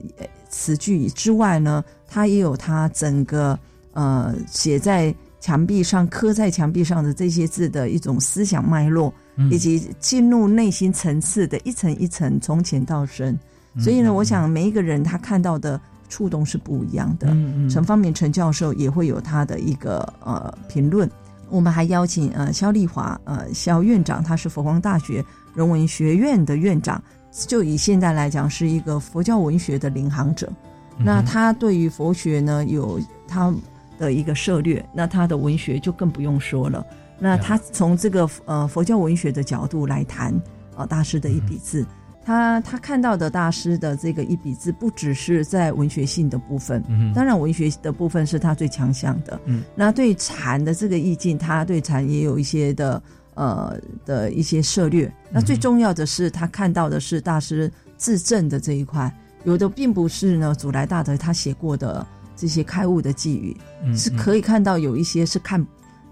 [0.52, 3.56] 词句之外呢，他也有他整个
[3.92, 9.14] 呃写在墙壁上、刻在墙壁上的这些字的一种思想脉络，
[9.51, 13.38] 以及进入内心层次的一层一层从浅到深。
[13.79, 17.29] 所以呢，我想每一个人他看到的触动是不一样的。
[17.71, 21.09] 陈方面陈教授也会有他的一个呃评论。
[21.49, 27.03] 我们还邀请呃肖丽华呃肖院长，他是佛光大学人文学院的院长。
[27.47, 30.51] 就以现在来讲，是一个佛教文学的领航者。
[30.99, 33.55] 那他对于佛学呢，有他
[33.99, 34.85] 的一个涉略。
[34.93, 36.85] 那他的文学就更不用说了。
[37.20, 40.35] 那他从这个呃佛教文学的角度来谈
[40.74, 41.87] 啊大师的一笔字，
[42.24, 46.83] 他他看到的大师的这个一笔字，不只是在文学性的部分。
[47.14, 49.38] 当然，文学的部分是他最强项的。
[49.74, 53.00] 那对禅的这个意境，他对禅也有一些的。
[53.35, 59.11] 呃的一些涉略，那最重要的是他看到的是大师自证的这一块，
[59.44, 62.06] 有的并不是呢祖来大德他写过的
[62.37, 63.56] 这些开悟的寄语，
[63.96, 65.64] 是可以看到有一些是看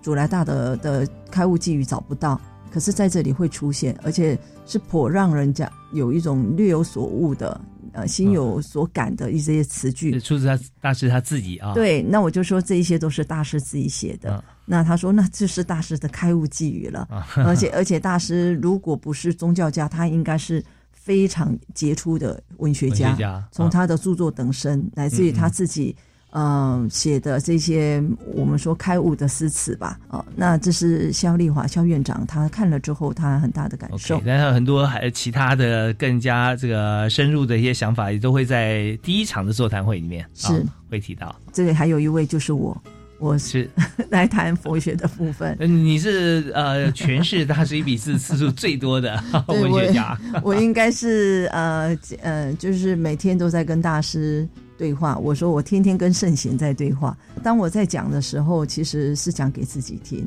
[0.02, 7.60] 祖来大德的开悟寄语找不到，可是在这里会出现，而且是颇让人家有一种略有所悟的。
[7.94, 11.72] 呃，心有所感的一些词句，出自他大师他自己啊。
[11.72, 14.44] 对，那我就说这一些都是大师自己写的。
[14.66, 17.08] 那他说，那这是大师的开悟寄语了。
[17.34, 23.16] 而且，而且大师如果不是宗教家，他应该是非常杰出的文学家。
[23.50, 25.96] 从他的著作等身，乃至于他自己。
[26.30, 28.02] 嗯，写的这些
[28.34, 34.20] 我们说开悟的诗词吧，哦，那这是肖丽华肖院长他看了之后，他很大的感受。
[34.24, 41.34] 然后很多还其他的更加这个深入的一些想法，也都会在第一场的座谈会里面是会提到。
[41.50, 42.76] 这里还有一位就是我，
[43.18, 43.68] 我是
[44.10, 45.56] 来谈佛学的部分。
[45.64, 49.18] 你是呃诠释大师一笔字次数最多的
[49.48, 54.46] 文学家，我应该是呃呃，就是每天都在跟大师。
[54.78, 57.14] 对话，我说我天天跟圣贤在对话。
[57.42, 60.26] 当我在讲的时候，其实是讲给自己听。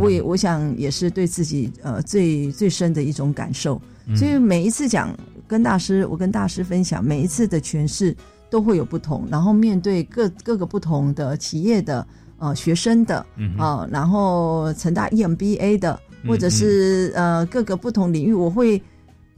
[0.00, 3.80] 我也我想也是对自己呃最最深的一种感受。
[4.14, 5.16] 所以每一次讲
[5.48, 8.14] 跟大师，我跟大师分享，每一次的诠释
[8.50, 9.26] 都会有不同。
[9.30, 12.06] 然后面对各各个不同的企业的
[12.38, 13.24] 呃学生的
[13.56, 18.80] 啊，然后成大 EMBA 的，或者是呃各个不同领域，我会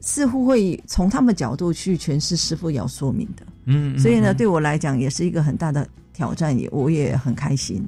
[0.00, 3.46] 似乎会从他们角度去诠释师傅要说明的。
[3.66, 7.86] 嗯，所以呢，对我来讲也是一个很大的挑战，也我也很开心。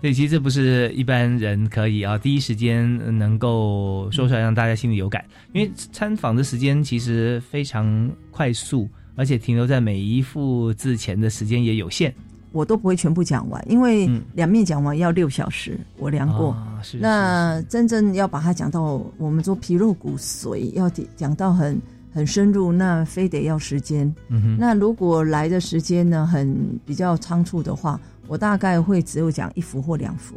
[0.00, 12.12] 对，其实这不是一般人可以啊，第一时间能够说出来让大家心里有感，因为参访的时间其实非常快速，而且停留在每一幅字前的时间也有限。
[12.56, 16.56] 我都不会全部讲完，因为两面讲完要六小时，我量过。
[16.98, 21.78] 那真正要把它讲到我们做皮肉骨髓，要讲到很
[22.10, 24.10] 很深入，那非得要时间。
[24.58, 30.36] 那如果来的时间呢，很比较仓促的话，我大概会只有讲一幅或两幅，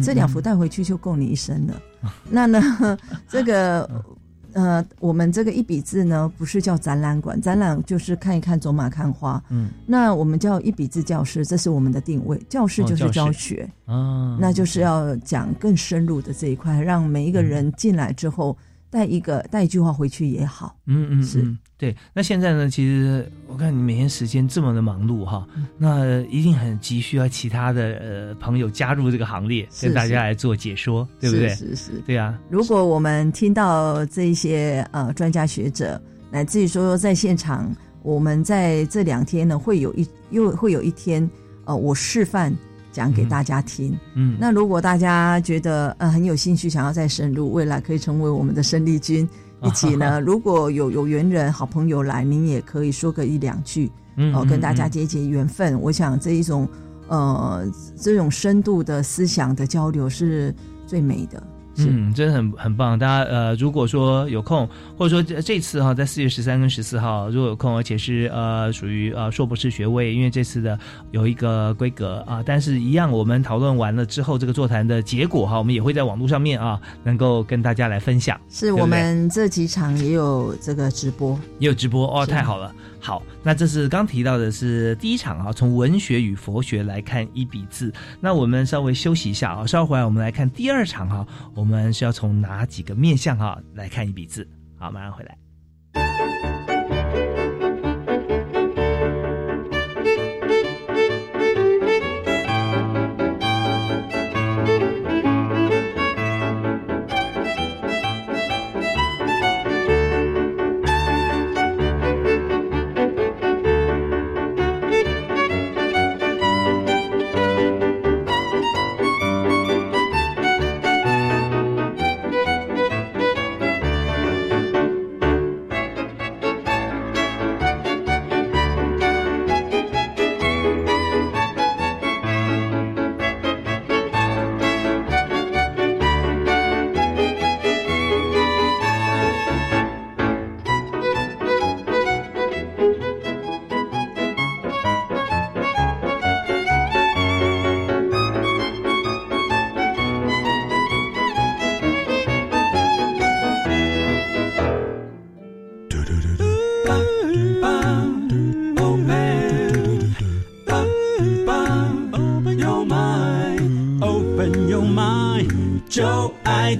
[0.00, 1.82] 这两幅带回去就够你一生了。
[2.30, 2.62] 那呢，
[3.28, 3.90] 这个。
[4.56, 9.42] 呃，我们这个一笔字呢，不是叫展览馆，展览就是看一看走马看花。
[9.50, 12.40] 嗯，那我们叫一笔字教室，这是我们的定位。
[12.48, 18.56] 教室就是教学啊，那就是要讲更深入的这一块，让每一个人进来之后
[18.90, 20.76] 带一个带一句话回去也好。
[20.86, 21.56] 嗯嗯，是。
[21.78, 22.70] 对，那现在呢？
[22.70, 31.50] 其实我看你每天时间这么的忙碌哈，那一定很急需要其他的呃朋友加入这个行列，跟大家来做解说，对不对？
[31.50, 32.38] 是是，对啊。
[32.48, 37.70] 如果我们听到这一些呃专家学者，乃至于说在现场，
[38.02, 41.28] 我们在这两天呢会有一又会有一天
[41.66, 42.56] 呃我示范
[42.96, 43.94] 讲给大家听。
[44.14, 49.28] 嗯，那如果大家觉得呃很有兴趣，想要再深入，未来可以成为我们的生力军。
[49.62, 53.92] 一起呢， 如果有有缘人、好朋友来，您也可以说个一两句，
[54.34, 55.78] 哦，跟大家结结缘分。
[55.80, 56.66] 我想这一种，
[57.08, 57.70] 呃，
[58.00, 60.54] 这种深度的思想的交流是
[60.86, 61.42] 最美的。
[61.78, 62.98] 嗯，真的很很棒。
[62.98, 70.78] 大家呃，如果说有空，或者说这这次哈，在四月十三跟十四号，如果有空，而且是呃属于呃硕博士学位，因为这次的
[71.10, 78.40] 有一个规格啊，但是一样，我们讨论完了之后，这个座谈的结果哈，我们也会在网络上面啊，能够跟大家来分享。
[78.48, 82.74] 是我们这几场也有这个直播，也有直播哦，太好了。
[83.06, 87.94] 好，那这是刚提到的是第一场啊，从文学与佛学来看一笔字。
[88.20, 94.44] 那我们稍微休息一下啊，稍后回来我们来看第二场哈，我们是要从哪几个面相哈来看一笔字？
[94.76, 95.38] 好，马上回来。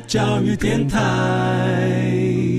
[0.06, 2.55] 教育电台。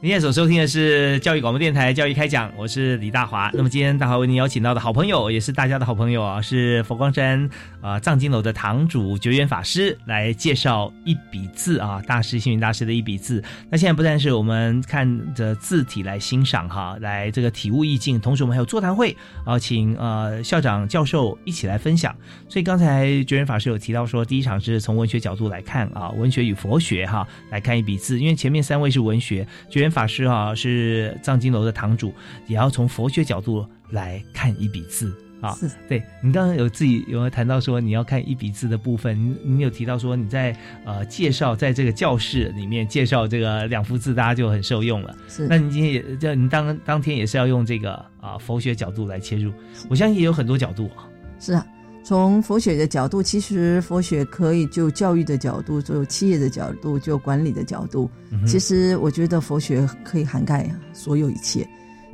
[0.00, 3.50] 您现在所收听的是教育广播电台《教育开讲》，我是李大华。
[3.52, 13.42] 那么今天大华为您邀请到的好朋友，也是大家的好朋友啊，是佛光山啊藏经楼的堂主觉缘法师来介绍一笔字啊，大师星云大师的一笔字。
[13.68, 22.14] 那现在不但是我们看着字体来欣赏哈，来这个体悟意境，同时我们还有座谈会啊，请呃校长教授一起来分享。
[22.48, 32.12] 所以刚才觉缘法师有提到说，第一场是从文学角度来看啊，文学与佛学哈来看一笔字，因为前面三位是文学，觉法师啊，是藏经楼的堂主，
[32.46, 35.52] 也要从佛学角度来看一笔字啊。
[35.52, 45.16] 是，对你刚刚有自己有谈到说你要看一笔字的部分，你你有提到说你在呃介绍在这个教室里面介绍这个两幅字，大家就很受用了。
[45.28, 49.52] 是，那你今天也就你当当天也是要用这个啊佛学角度来切入，
[49.88, 51.08] 我相信也有很多角度啊。
[51.38, 51.66] 是啊。
[52.08, 58.08] 从佛学的角度，其实佛学可以就教育的角度，就企业的角度，就管理的角度。
[58.46, 61.68] 其实我觉得佛学可以涵盖所有一切。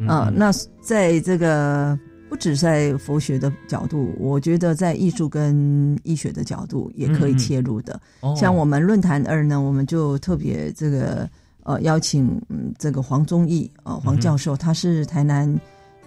[0.08, 1.96] 啊，那在这个
[2.28, 8.00] 不止在佛学的角度，我觉得在艺术跟医学的角度也可以切入的。
[8.36, 11.30] 像我们论坛二呢，我们就特别这个
[11.62, 12.42] 呃邀请
[12.80, 15.56] 这个黄宗义啊黄教授，他是台南。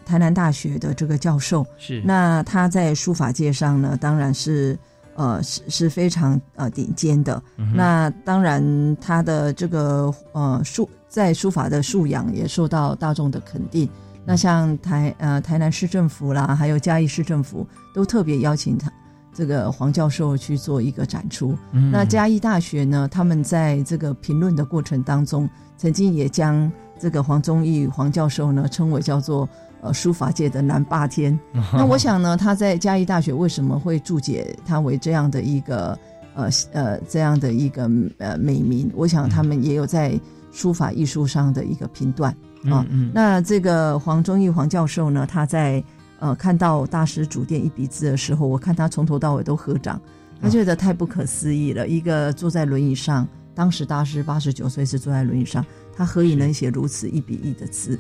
[0.08, 4.80] 台南大学的这个教授是，那他在书法界上呢，当然是
[5.16, 7.44] 呃是是非常呃顶尖的。
[7.76, 13.90] 那当然他的这个呃书在书法的素养也受到大众的肯定。
[14.24, 18.90] 那像台呃台南市政府啦，还有嘉义市政府都特别邀请他
[19.34, 21.58] 这个黄教授去做一个展出。
[21.92, 29.48] 那嘉义大学呢，他们在这个评论的过程当中，曾经也将这个黄宗义黄教授呢称为叫做
[29.82, 31.38] 呃书法界的南霸天。
[31.74, 35.98] 那我想呢，他在嘉义大学为什么会注解他为这样的一个
[36.36, 38.92] 呃呃这样的一个呃美名？
[38.96, 40.20] 我想他们也有在
[40.52, 42.36] 书法艺术上的一个评断。
[42.72, 45.82] 啊，那这个黄忠义黄教授呢，他在
[46.20, 50.02] 呃看到大师主殿一笔字的时候，我看他从头到尾都合掌，
[50.42, 51.88] 他觉得太不可思议了。
[51.88, 55.64] 一个坐在轮椅上，当时大师八十九岁是坐在轮椅上，
[55.96, 57.98] 他何以能写如此一笔一的字？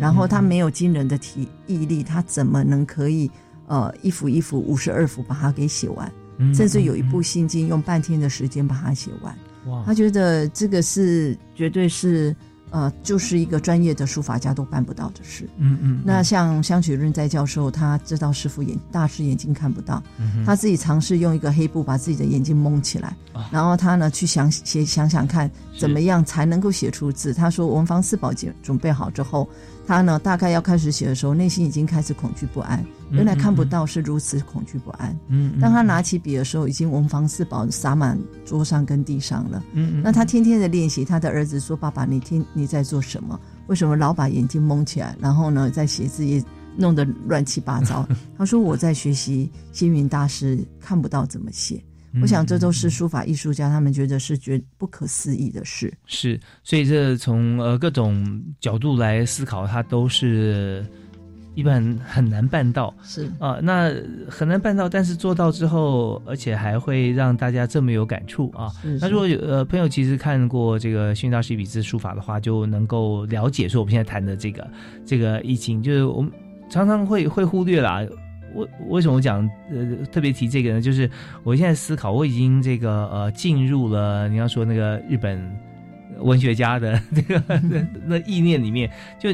[0.00, 3.30] 然后他没有惊人的体毅力，他怎么能可以
[3.66, 6.12] 呃一幅一幅五十二幅把它给写完？
[6.54, 9.36] 甚至有一部心经用半天的时间把它写完。
[9.66, 12.34] 哇，他觉得这个是绝对是。
[12.70, 15.48] 呃，就是一个专业的书法家都办不到的事。
[15.56, 16.02] 嗯嗯。
[16.04, 20.02] 那像香取润在教授，他知道师傅眼大师眼睛看不到，
[20.46, 23.16] 他自己尝试用一个黑布把自己的眼睛蒙起来，
[23.50, 27.34] 然后他呢去想写想想看怎么样才能够写出字。
[27.34, 29.48] 他说文房四宝准准备好之后，
[29.86, 32.84] 他呢大概要开始写的时候，内心已经开始恐惧不安。
[33.10, 35.16] 原来看不到是如此恐惧不安。
[35.28, 39.62] 嗯，当他拿起笔的时候，已经文房四宝洒满桌上跟地上了。
[39.72, 43.38] 嗯，那他天天的练习，他的儿子说：“爸爸，你听你在做什么？
[43.66, 45.16] 为什么老把眼睛蒙起来？
[45.20, 46.42] 然后呢，在写字也
[46.76, 48.08] 弄得乱七八糟。
[48.38, 51.82] ”他说：“我在学习星云大师，看不到怎么写。”
[52.20, 55.92] 我想这都是书法艺术家他们觉得是绝不可思议的事。
[56.06, 60.84] 是，所以这从呃各种角度来思考，它都是。
[61.54, 63.92] 一般很难办到，是啊，那
[64.28, 68.70] 很难办到，但是做到之后，而且还会让大家这么有感触啊。
[69.00, 74.70] 那如果有呃朋友其实看过这个训道士笔字书法的话，就能够了解说我们现在谈的这个
[75.04, 76.30] 这个意境，就是我们
[76.70, 78.00] 常常会会忽略啦。
[78.54, 80.80] 为为什么我讲呃特别提这个呢？
[80.80, 81.10] 就是
[81.42, 85.40] 我现在思考，我已经这个呃进入了你要说那个日本
[86.20, 87.42] 文学家的这个
[88.06, 88.88] 那意念里面，
[89.18, 89.30] 就。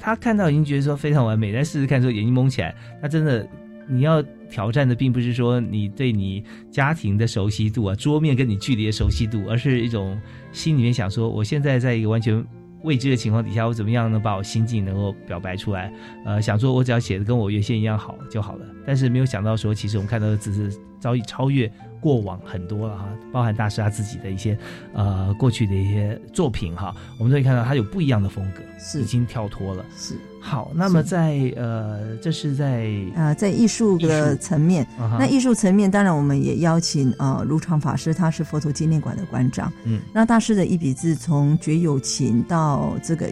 [0.00, 3.46] 他看到已经觉得说非常完美，但试试看，说眼睛蒙起来，他真的
[3.86, 10.18] 你要挑战的并不是说你对你家庭的熟悉度啊，桌面跟你距离的熟悉度，而是一种
[10.50, 12.44] 心里面想说，我现在在一个完全
[12.82, 15.92] 未知的情况底下，我怎么样能把我心境能够表白出来？
[16.24, 21.70] 呃，想说我只要写的跟我原先一样好就好了，但是没有想到说，其实我们看到的只是早已超越。
[22.00, 24.56] 过往很多了哈，包含大师他自己的一些
[24.94, 29.00] 呃过去的一些作品哈，我们都可以看到他有不一样的风格，是。
[29.02, 29.84] 已经跳脱了。
[29.96, 30.14] 是。
[30.42, 34.86] 好，那么在呃，这是在呃在艺术的层面，
[35.18, 43.28] 那艺术层面当然我们也邀请呃如常法师，他是佛陀纪念馆的馆长，嗯，那大师的一笔字从绝有情到这个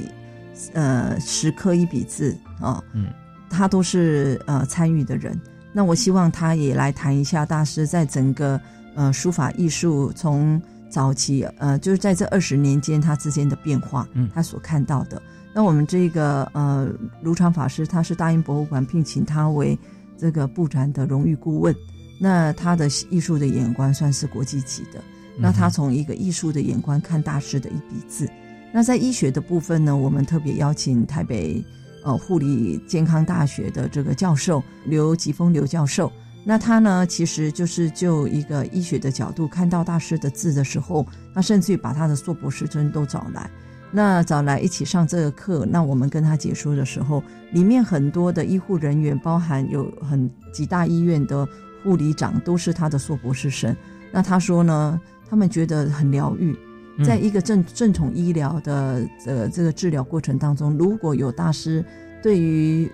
[0.75, 3.07] 呃石刻一笔字啊，嗯，
[3.49, 5.41] 他都是呃参与的人。
[5.73, 8.61] 那我希望他也来谈一下大师在整个
[8.95, 15.23] 呃书法艺术从早期呃就是在这二十年间他之间的变化，嗯，他所看到的。
[15.55, 16.89] 那我们这个呃
[17.23, 19.79] 卢常法师他是大英博物馆聘请他为
[20.17, 21.75] 这个布展的荣誉顾问，
[22.21, 25.03] 那他的艺术的眼光算是国际级的。
[25.37, 28.29] 那他从一个艺术的眼光看大师的一笔字。
[28.73, 31.65] 那在医学的部分呢，我们特别邀请台北。
[32.05, 36.11] 呃，护理健康大学的这个教授刘吉峰刘教授，
[36.45, 43.51] 那他呢，其实就是就一个医学的角度看到大师的字的时候，他甚至于把他的硕博士生都找来，
[43.91, 45.67] 那找来一起上这个课。
[45.67, 47.23] 那我们跟他解说的时候，
[47.53, 51.47] 里面很多的医护人员，包含有很几大医院的
[51.83, 53.77] 护理长，都是他的硕博士生。
[54.13, 56.57] 那他说呢，他们觉得很疗愈。
[57.05, 61.85] 在一个正正统医疗的呃这个治疗过程当中，如果有大师
[62.23, 62.91] 对于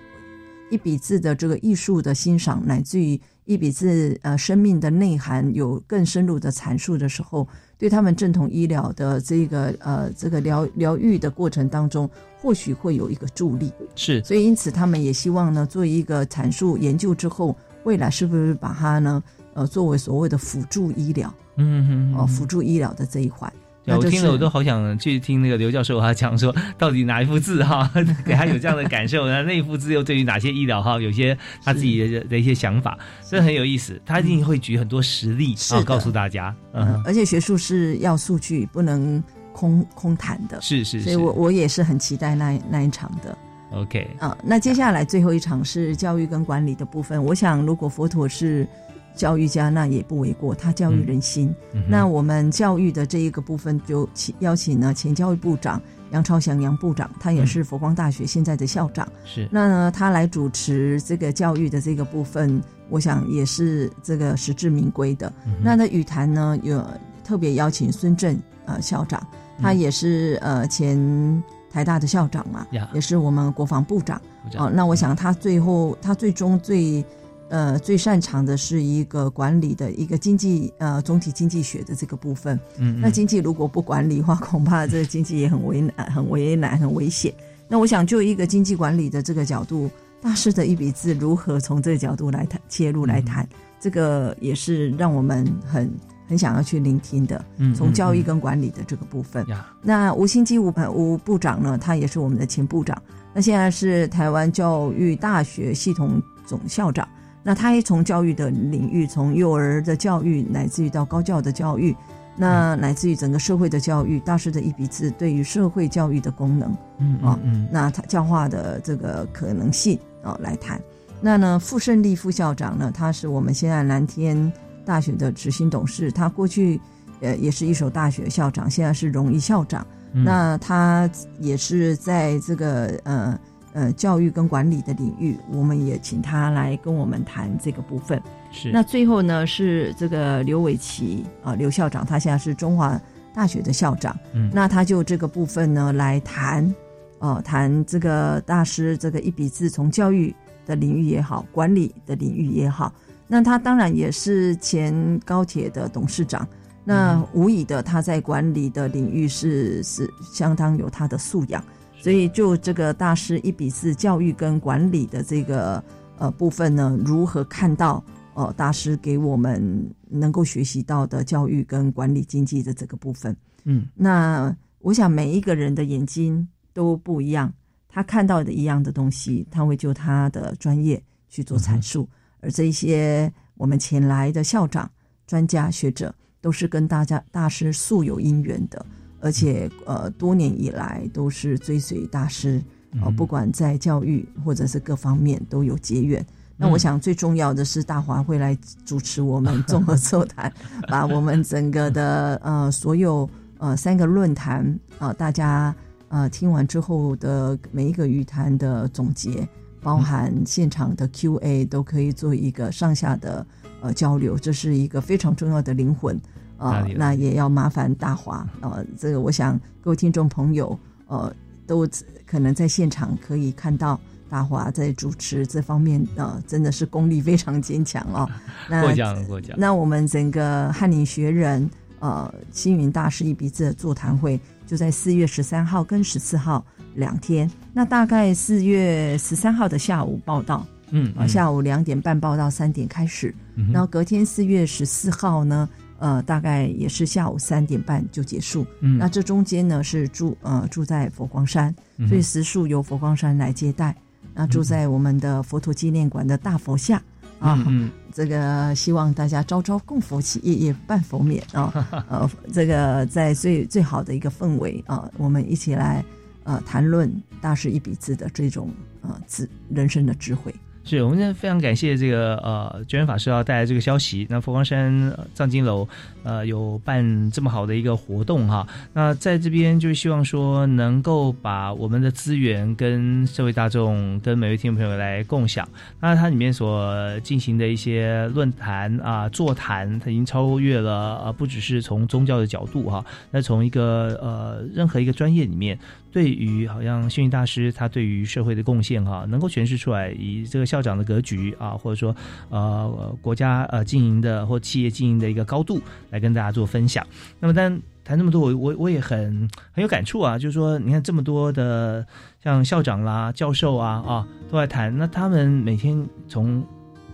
[0.71, 7.47] 一笔字的这个艺术的欣赏，乃至于一笔字呃生命的内涵有更深入的阐述的时候，
[7.77, 13.71] 对他们正统医疗的这个呃这个疗疗愈的过程当中，或许会有一个助力。
[13.95, 21.31] 是，所以因此他们也希望呢，做一个阐述研究之后，未来是不是把它呢呃作为所谓的辅助医疗？
[21.57, 23.51] 嗯嗯哦，辅助医疗的这一环。
[23.87, 27.87] 我听了，我都好想去听那个刘教授他讲说，到底哪一幅字哈，
[28.25, 32.97] 给他有这样的感受，那那一幅字又对于哪些医疗哈，有些他自己的的一些想法，
[33.29, 34.01] 这很有意思。
[34.03, 36.55] 他一定会举很多实例啊，告诉大家。
[36.73, 39.23] 嗯，而且学术是要数据，不能
[39.53, 40.59] 空空谈的。
[40.61, 43.37] 是是，所以我我也是很期待那那一场的。
[43.71, 47.23] OK，啊，那接下来最后一场是教育跟管理的部分。
[47.23, 48.67] 我想，如果佛陀是。
[49.15, 51.53] 教育家那也不为过，他教育人心。
[51.87, 59.07] 那我们教育的这一个部分，就请邀请呢前教育部长杨超祥杨部长，他也是佛光大学现在的校长。
[59.23, 65.31] 是，那呢，他来主持这个教育的这个部分，我想也是这个实至名归的。
[65.63, 66.85] 那的语坛呢，有
[67.23, 69.25] 特别邀请孙正呃校长，
[69.61, 74.21] 他也是呃前台大的校长嘛，也是我们国防部长。
[74.57, 77.03] 哦，那我想他最后他最终最。
[77.47, 82.59] 呃，最擅长的是一个管理的一个经济，呃，总体经济学的这个部分。
[82.77, 87.33] 嗯，那经济如果不管理的话，恐怕这个经济也很为难，很为难，很危险。
[87.67, 89.89] 那我想，就一个经济管理的这个角度，
[90.21, 93.47] 大师的一笔字如何从这个角度来谈切入来谈，
[93.79, 95.91] 这个也是让我们很
[96.27, 97.45] 很想要去聆听的。
[97.57, 99.45] 嗯，从教育跟管理的这个部分。
[99.83, 102.99] 那吴新基吴吴部长呢，他也是我们的前部长，
[103.33, 107.07] 那现在是台湾教育大学系统总校长。
[107.47, 111.95] 那他也从教育的领域，从幼儿的教育，乃至于到高教的教育，
[112.35, 117.39] 那乃至于整个社会的教育，大师的一笔字对于社会教育的功能，嗯啊，
[117.71, 120.81] 那他教化的这个可能性啊来谈。
[121.21, 124.51] 那呢，傅胜利副校长呢，他是我们现在蓝天
[124.83, 126.81] 大学的执行董事，他过去
[127.21, 129.85] 呃也是一所大学校长，现在是荣誉校长。
[130.11, 131.07] 那他
[131.39, 133.39] 也是在这个呃。
[133.75, 138.21] 呃，教育跟管理的领域，我们也请他来跟我们谈这个部分。
[138.49, 138.71] 是。
[138.71, 142.97] 那最后呢，是这个刘伟奇啊，刘校长，他现在是中华
[143.33, 144.17] 大学的校长。
[144.33, 144.49] 嗯。
[144.53, 146.73] 那他就这个部分呢，来谈，
[147.19, 150.33] 哦，谈这个大师这个一笔字，从教育
[150.65, 152.93] 的领域也好，管理的领域也好，
[153.27, 156.47] 那他当然也是前高铁的董事长。
[156.85, 161.61] 那无疑的，他在管理的领域是是相当有他的素养。
[161.97, 165.83] 所以，就这个大师一比四教育跟管理的这个
[166.17, 168.03] 呃部分呢，如何看到
[168.35, 173.35] 呃大师给我们能够学习到的教育跟管理经济的这个部分？
[173.63, 177.51] 嗯，那我想每一个人的眼睛都不一样，
[177.89, 182.07] 他看到的一样的东西，他会就他的专业去做阐述。
[182.39, 184.87] 而这些我们前来的校长、
[185.25, 188.85] 专家学者，都是跟大家大师素有因缘的。
[189.25, 192.61] 而且，呃，多年以来都是追随大师，
[193.01, 196.23] 哦，不管在教育或者是各方面都有结缘。
[196.55, 198.55] 那我想最重要的是，大华会来
[198.85, 200.53] 主持我们 综合座谈，
[200.87, 205.73] 把我们整个的呃所有呃三个论坛啊，大家
[206.09, 209.49] 呃听完之后的每一个语坛的总结，
[209.81, 213.43] 包含现场的 Q&A，都可以做一个上下的
[213.81, 216.21] 呃交流，这是一个非常重要的灵魂。
[216.57, 218.79] 啊，那也要麻烦大华啊！
[218.97, 220.77] 这个我想各位听众朋友，
[221.07, 221.33] 呃，
[221.67, 221.87] 都
[222.25, 223.99] 可能在现场可以看到
[224.29, 228.29] 大华在主持这方面，呃，真的是功力非常坚强哦。
[228.81, 229.55] 过奖过奖。
[229.59, 237.49] 那我们整个翰林学人呃星云大师一笔字的座谈会，就在四月十三号跟十四号两天。
[237.73, 243.35] 那大概四月十三号的下午报道，嗯，啊，下午两点半报到三点开始，
[243.73, 245.67] 然后隔天四月十四号呢。
[245.97, 248.65] 呃，大概也是下午三点半就结束。
[248.79, 251.73] 嗯，那这中间呢是住呃住在佛光山，
[252.07, 253.95] 所以食宿由佛光山来接待。
[254.33, 257.01] 那住在我们的佛陀纪念馆的大佛下
[257.39, 257.65] 啊，
[258.11, 261.71] 这个希望大家朝朝供佛起，夜夜办佛免啊。
[262.09, 266.03] 呃，这个在最最好的一个氛围啊，我们一起来
[266.43, 268.69] 呃谈论大师一笔字的这种
[269.01, 270.53] 呃智人生的智慧。
[270.85, 274.27] 是我们现在非常感谢这个呃觉远法师要带来这个消息。
[274.29, 275.87] 那佛光山藏经楼
[276.23, 285.67] 呃有办这么好的一个活动哈，那在这边就是希望说能够把我们的资源跟社会大众跟每位听众朋友来共享。
[285.99, 295.77] 那它里面所进行的一些论坛啊座谈，它已经超越了呃不只是从宗教的角度哈，那从一个呃任何一个专业里面。
[296.15, 302.15] 对于好像幸运大师他对于社会的贡献哈，能够诠释出来，以这个校长的格局啊，或者说
[302.47, 307.05] 呃国家呃经营的或企业经营的一个高度来跟大家做分享。
[307.37, 312.07] 那么，但谈这么多，我我我也很很有感触啊，就是说，你看这么多的
[312.41, 316.65] 像校长啦、教授啊啊都在谈，那他们每天从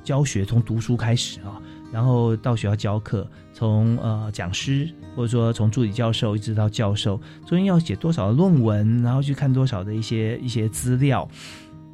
[0.04, 1.60] 教学、从读书开始啊。
[1.92, 11.28] 然后到学校教课，从呃讲师或者说从助理教授一直到教授，中间要写多少的论文，然后去看多少的一些一些资料，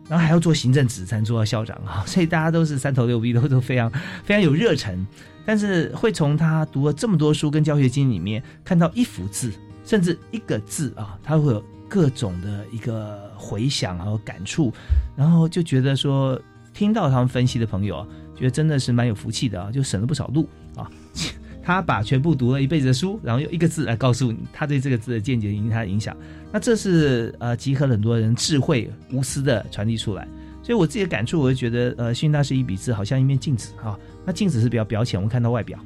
[0.07, 2.03] 然后还要做行政职才能做到校长啊！
[2.07, 3.89] 所以大家都是三头六臂，都都非常
[4.23, 5.05] 非常有热忱。
[5.45, 9.51] 但是会从他读了这么多书跟教学经里面看到一幅字，
[9.83, 14.71] 甚至一个字啊，他会有各种的一个回想和感触，
[15.15, 16.39] 然后就觉得说
[16.73, 18.05] 听到他们分析的朋友。
[18.37, 20.89] 觉得真的是蛮有福气的啊，就省了不少路啊。
[21.61, 26.15] 他把全部读了一辈子的书，然后用一个字来告诉你他对这个字的见解以及他的影响。
[26.49, 30.25] 那这是呃集合了很多人智慧无私的传递出来。
[30.63, 33.99] 所以我自己的感触，我就觉得呃，幸运大师一笔字好像一面镜子啊。
[34.25, 35.77] 那镜子是比较表浅，我们看到外表。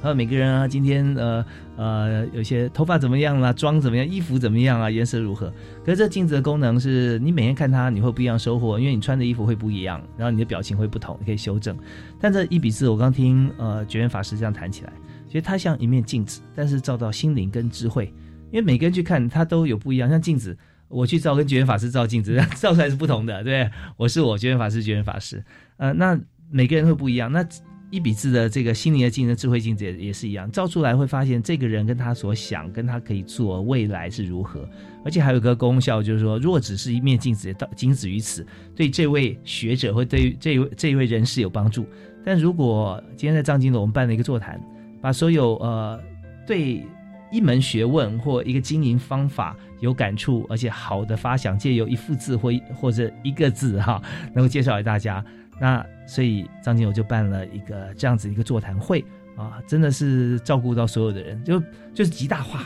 [0.00, 1.44] 还有每个人啊，今天呃
[1.76, 5.52] 呃，有些头发怎么样啦，妆怎么样，衣服怎么样啊，颜色如何？
[5.84, 11.76] 可是这镜子的功能是你每天看它，你会不一样收获，因为你穿的衣服会不一样，然后你的表情会不同，你可以修正。
[12.20, 14.92] 但这一比字，我刚听呃觉缘法师这样谈起来，
[15.26, 18.12] 其实它像一面镜子，但是照到心灵跟智慧，
[18.52, 20.08] 因为每个人去看它都有不一样。
[20.08, 25.44] 像镜子，我去照跟觉缘法师照镜子， 照出来是不同的，对我是我，觉缘法师觉缘法师，
[25.76, 26.16] 呃，那
[26.50, 27.44] 每个人会不一样，那。
[27.90, 34.68] 一笔字的这个心灵的镜子、智慧镜子也也是一样，照出来会发现这个人跟他所想、跟他可以做未来是如何，
[35.04, 41.86] 而且还有个功效，就是说，如果只是一面镜子，到仅止于此，对这位学者或对这位这一位人士有帮助。
[42.24, 44.60] 但如果今天在藏经楼我们办了一个座谈，
[45.00, 45.98] 把所有呃
[46.46, 46.84] 对
[47.32, 54.02] 一门学问或一个经营方法有感触，而且好的发想，借由一幅字或或者一个字哈，
[54.34, 55.24] 能够介绍给大家。
[55.58, 59.04] 那所以张金友就办了一个这样子一个座谈会
[59.36, 61.60] 啊，真的是照顾到所有的人，就
[61.94, 62.64] 就是极大化，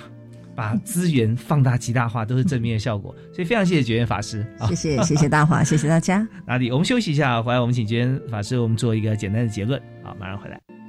[0.55, 3.15] 把资源放大极大化，都是正面的效果。
[3.35, 6.27] 所以非常谢谢觉元法师，谢谢谢谢大华， 谢谢大家。
[6.47, 6.71] 哪里？
[6.71, 9.79] 我们休息一下，回来我们请觉元法师，我们做一个简单的结论。
[10.05, 10.82] 好，马上回来。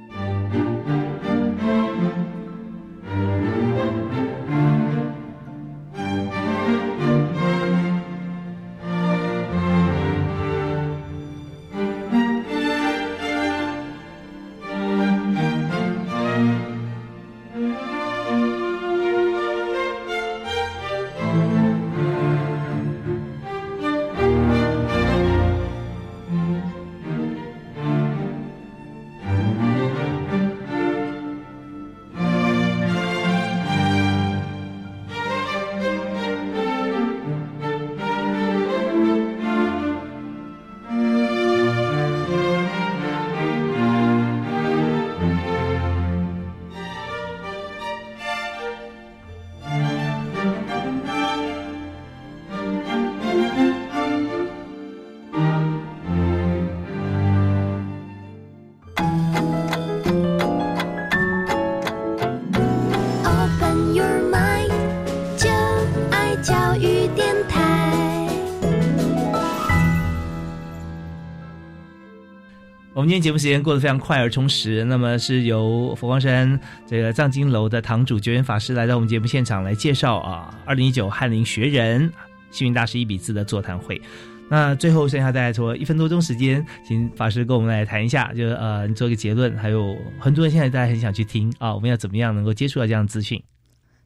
[73.04, 82.10] 今天节目时间过得非常快而充实，那么是由佛光山这个藏经楼的堂主觉元法师来到我们节目现场来介绍啊，二零一九翰林学人
[82.50, 84.00] 幸运大师一笔字的座谈会。
[84.48, 89.54] 那最后剩下大概说一分多钟时间，请法师跟我们来谈一下，就是呃，你做一个结论。
[89.58, 93.42] 还有很多人现在大家很想去听啊，我们要怎么样能够接触到这样的资讯？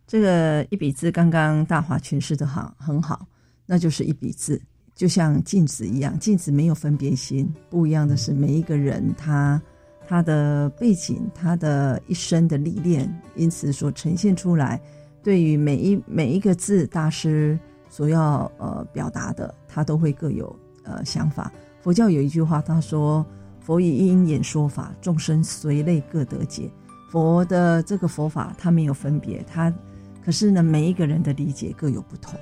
[0.08, 3.28] 这个一笔字刚刚大华诠释的好很好，
[3.64, 4.60] 那就是一笔字。
[4.98, 7.48] 就像镜子一样，镜子没有分别心。
[7.70, 9.62] 不一样的是，每一个人他
[10.08, 14.80] 他的背景，他的一生的历练，因此所呈现出来，
[15.22, 17.56] 对于每一每一个字，大师
[17.88, 21.52] 所要呃表达的，他都会各有呃想法。
[21.80, 23.24] 佛教有一句话，他说
[23.62, 26.68] ：“佛以因眼说法，众生随类各得解。”
[27.08, 29.72] 佛的这个佛法，他没有分别，他
[30.24, 32.34] 可是呢，每一个人的理解各有不同，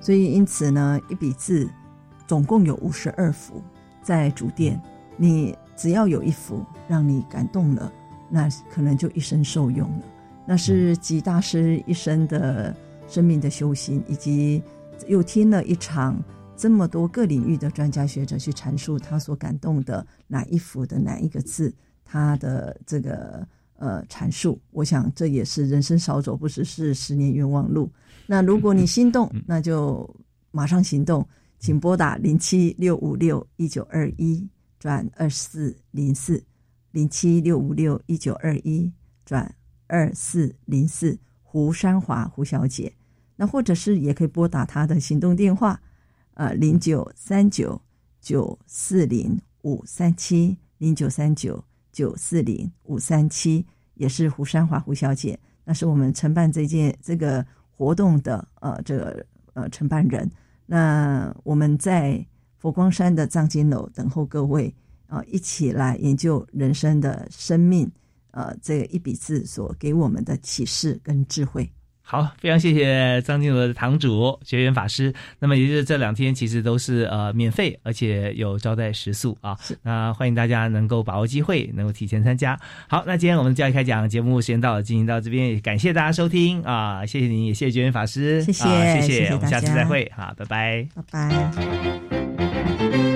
[0.00, 1.70] 所以因此呢，一笔字。
[2.30, 3.60] 总共有五十二幅
[4.04, 4.80] 在主殿，
[5.16, 7.92] 你只要有一幅让你感动了，
[8.30, 10.04] 那可能就一生受用了。
[10.46, 12.72] 那是集大师一生的
[13.08, 14.62] 生命的修行，以及
[15.08, 16.22] 又听了一场
[16.56, 21.74] 这么多各领域的专家学者去阐述他所感动的哪一幅的哪一个字，
[22.04, 24.56] 他的这个呃阐述。
[24.70, 27.90] 我想这也是人生少走不只是十年冤枉路。
[28.24, 30.08] 那如果你心动，那就
[30.52, 31.26] 马上行动。
[31.60, 34.48] 请拨打零七六五六一九二一
[34.78, 36.42] 转二四零四
[36.90, 38.90] 零七六五六一九二一
[39.26, 39.54] 转
[39.86, 42.90] 二四零四胡山华胡小姐，
[43.36, 45.78] 那或者是也可以拨打她的行动电话，
[46.32, 47.78] 呃零九三九
[48.22, 60.30] 九四零五三七零九三九九四零五三七，也是胡山华胡小姐，那是我们承办这件这个活动的呃这个呃承办人。
[60.72, 62.24] 那我们在
[62.56, 64.72] 佛光山的藏经楼等候各位
[65.08, 67.90] 啊，一起来研究人生的生命，
[68.30, 71.68] 呃，这一笔字所给我们的启示跟智慧。
[72.10, 75.14] 好，非常谢谢张静茹的堂主学员法师。
[75.38, 79.56] 那么也就是这两天其实都是呃免费，而且有招待食宿啊。
[79.84, 82.58] 那欢迎大家能够把握机会，能够提前参加。
[82.88, 88.64] 好，那今天我们教育开讲节目时间到了，进行到这边，也感谢大家收听啊，谢谢您，也谢谢学员法师，谢谢，
[89.02, 93.09] 谢谢我们下次再会，好，拜拜，拜拜。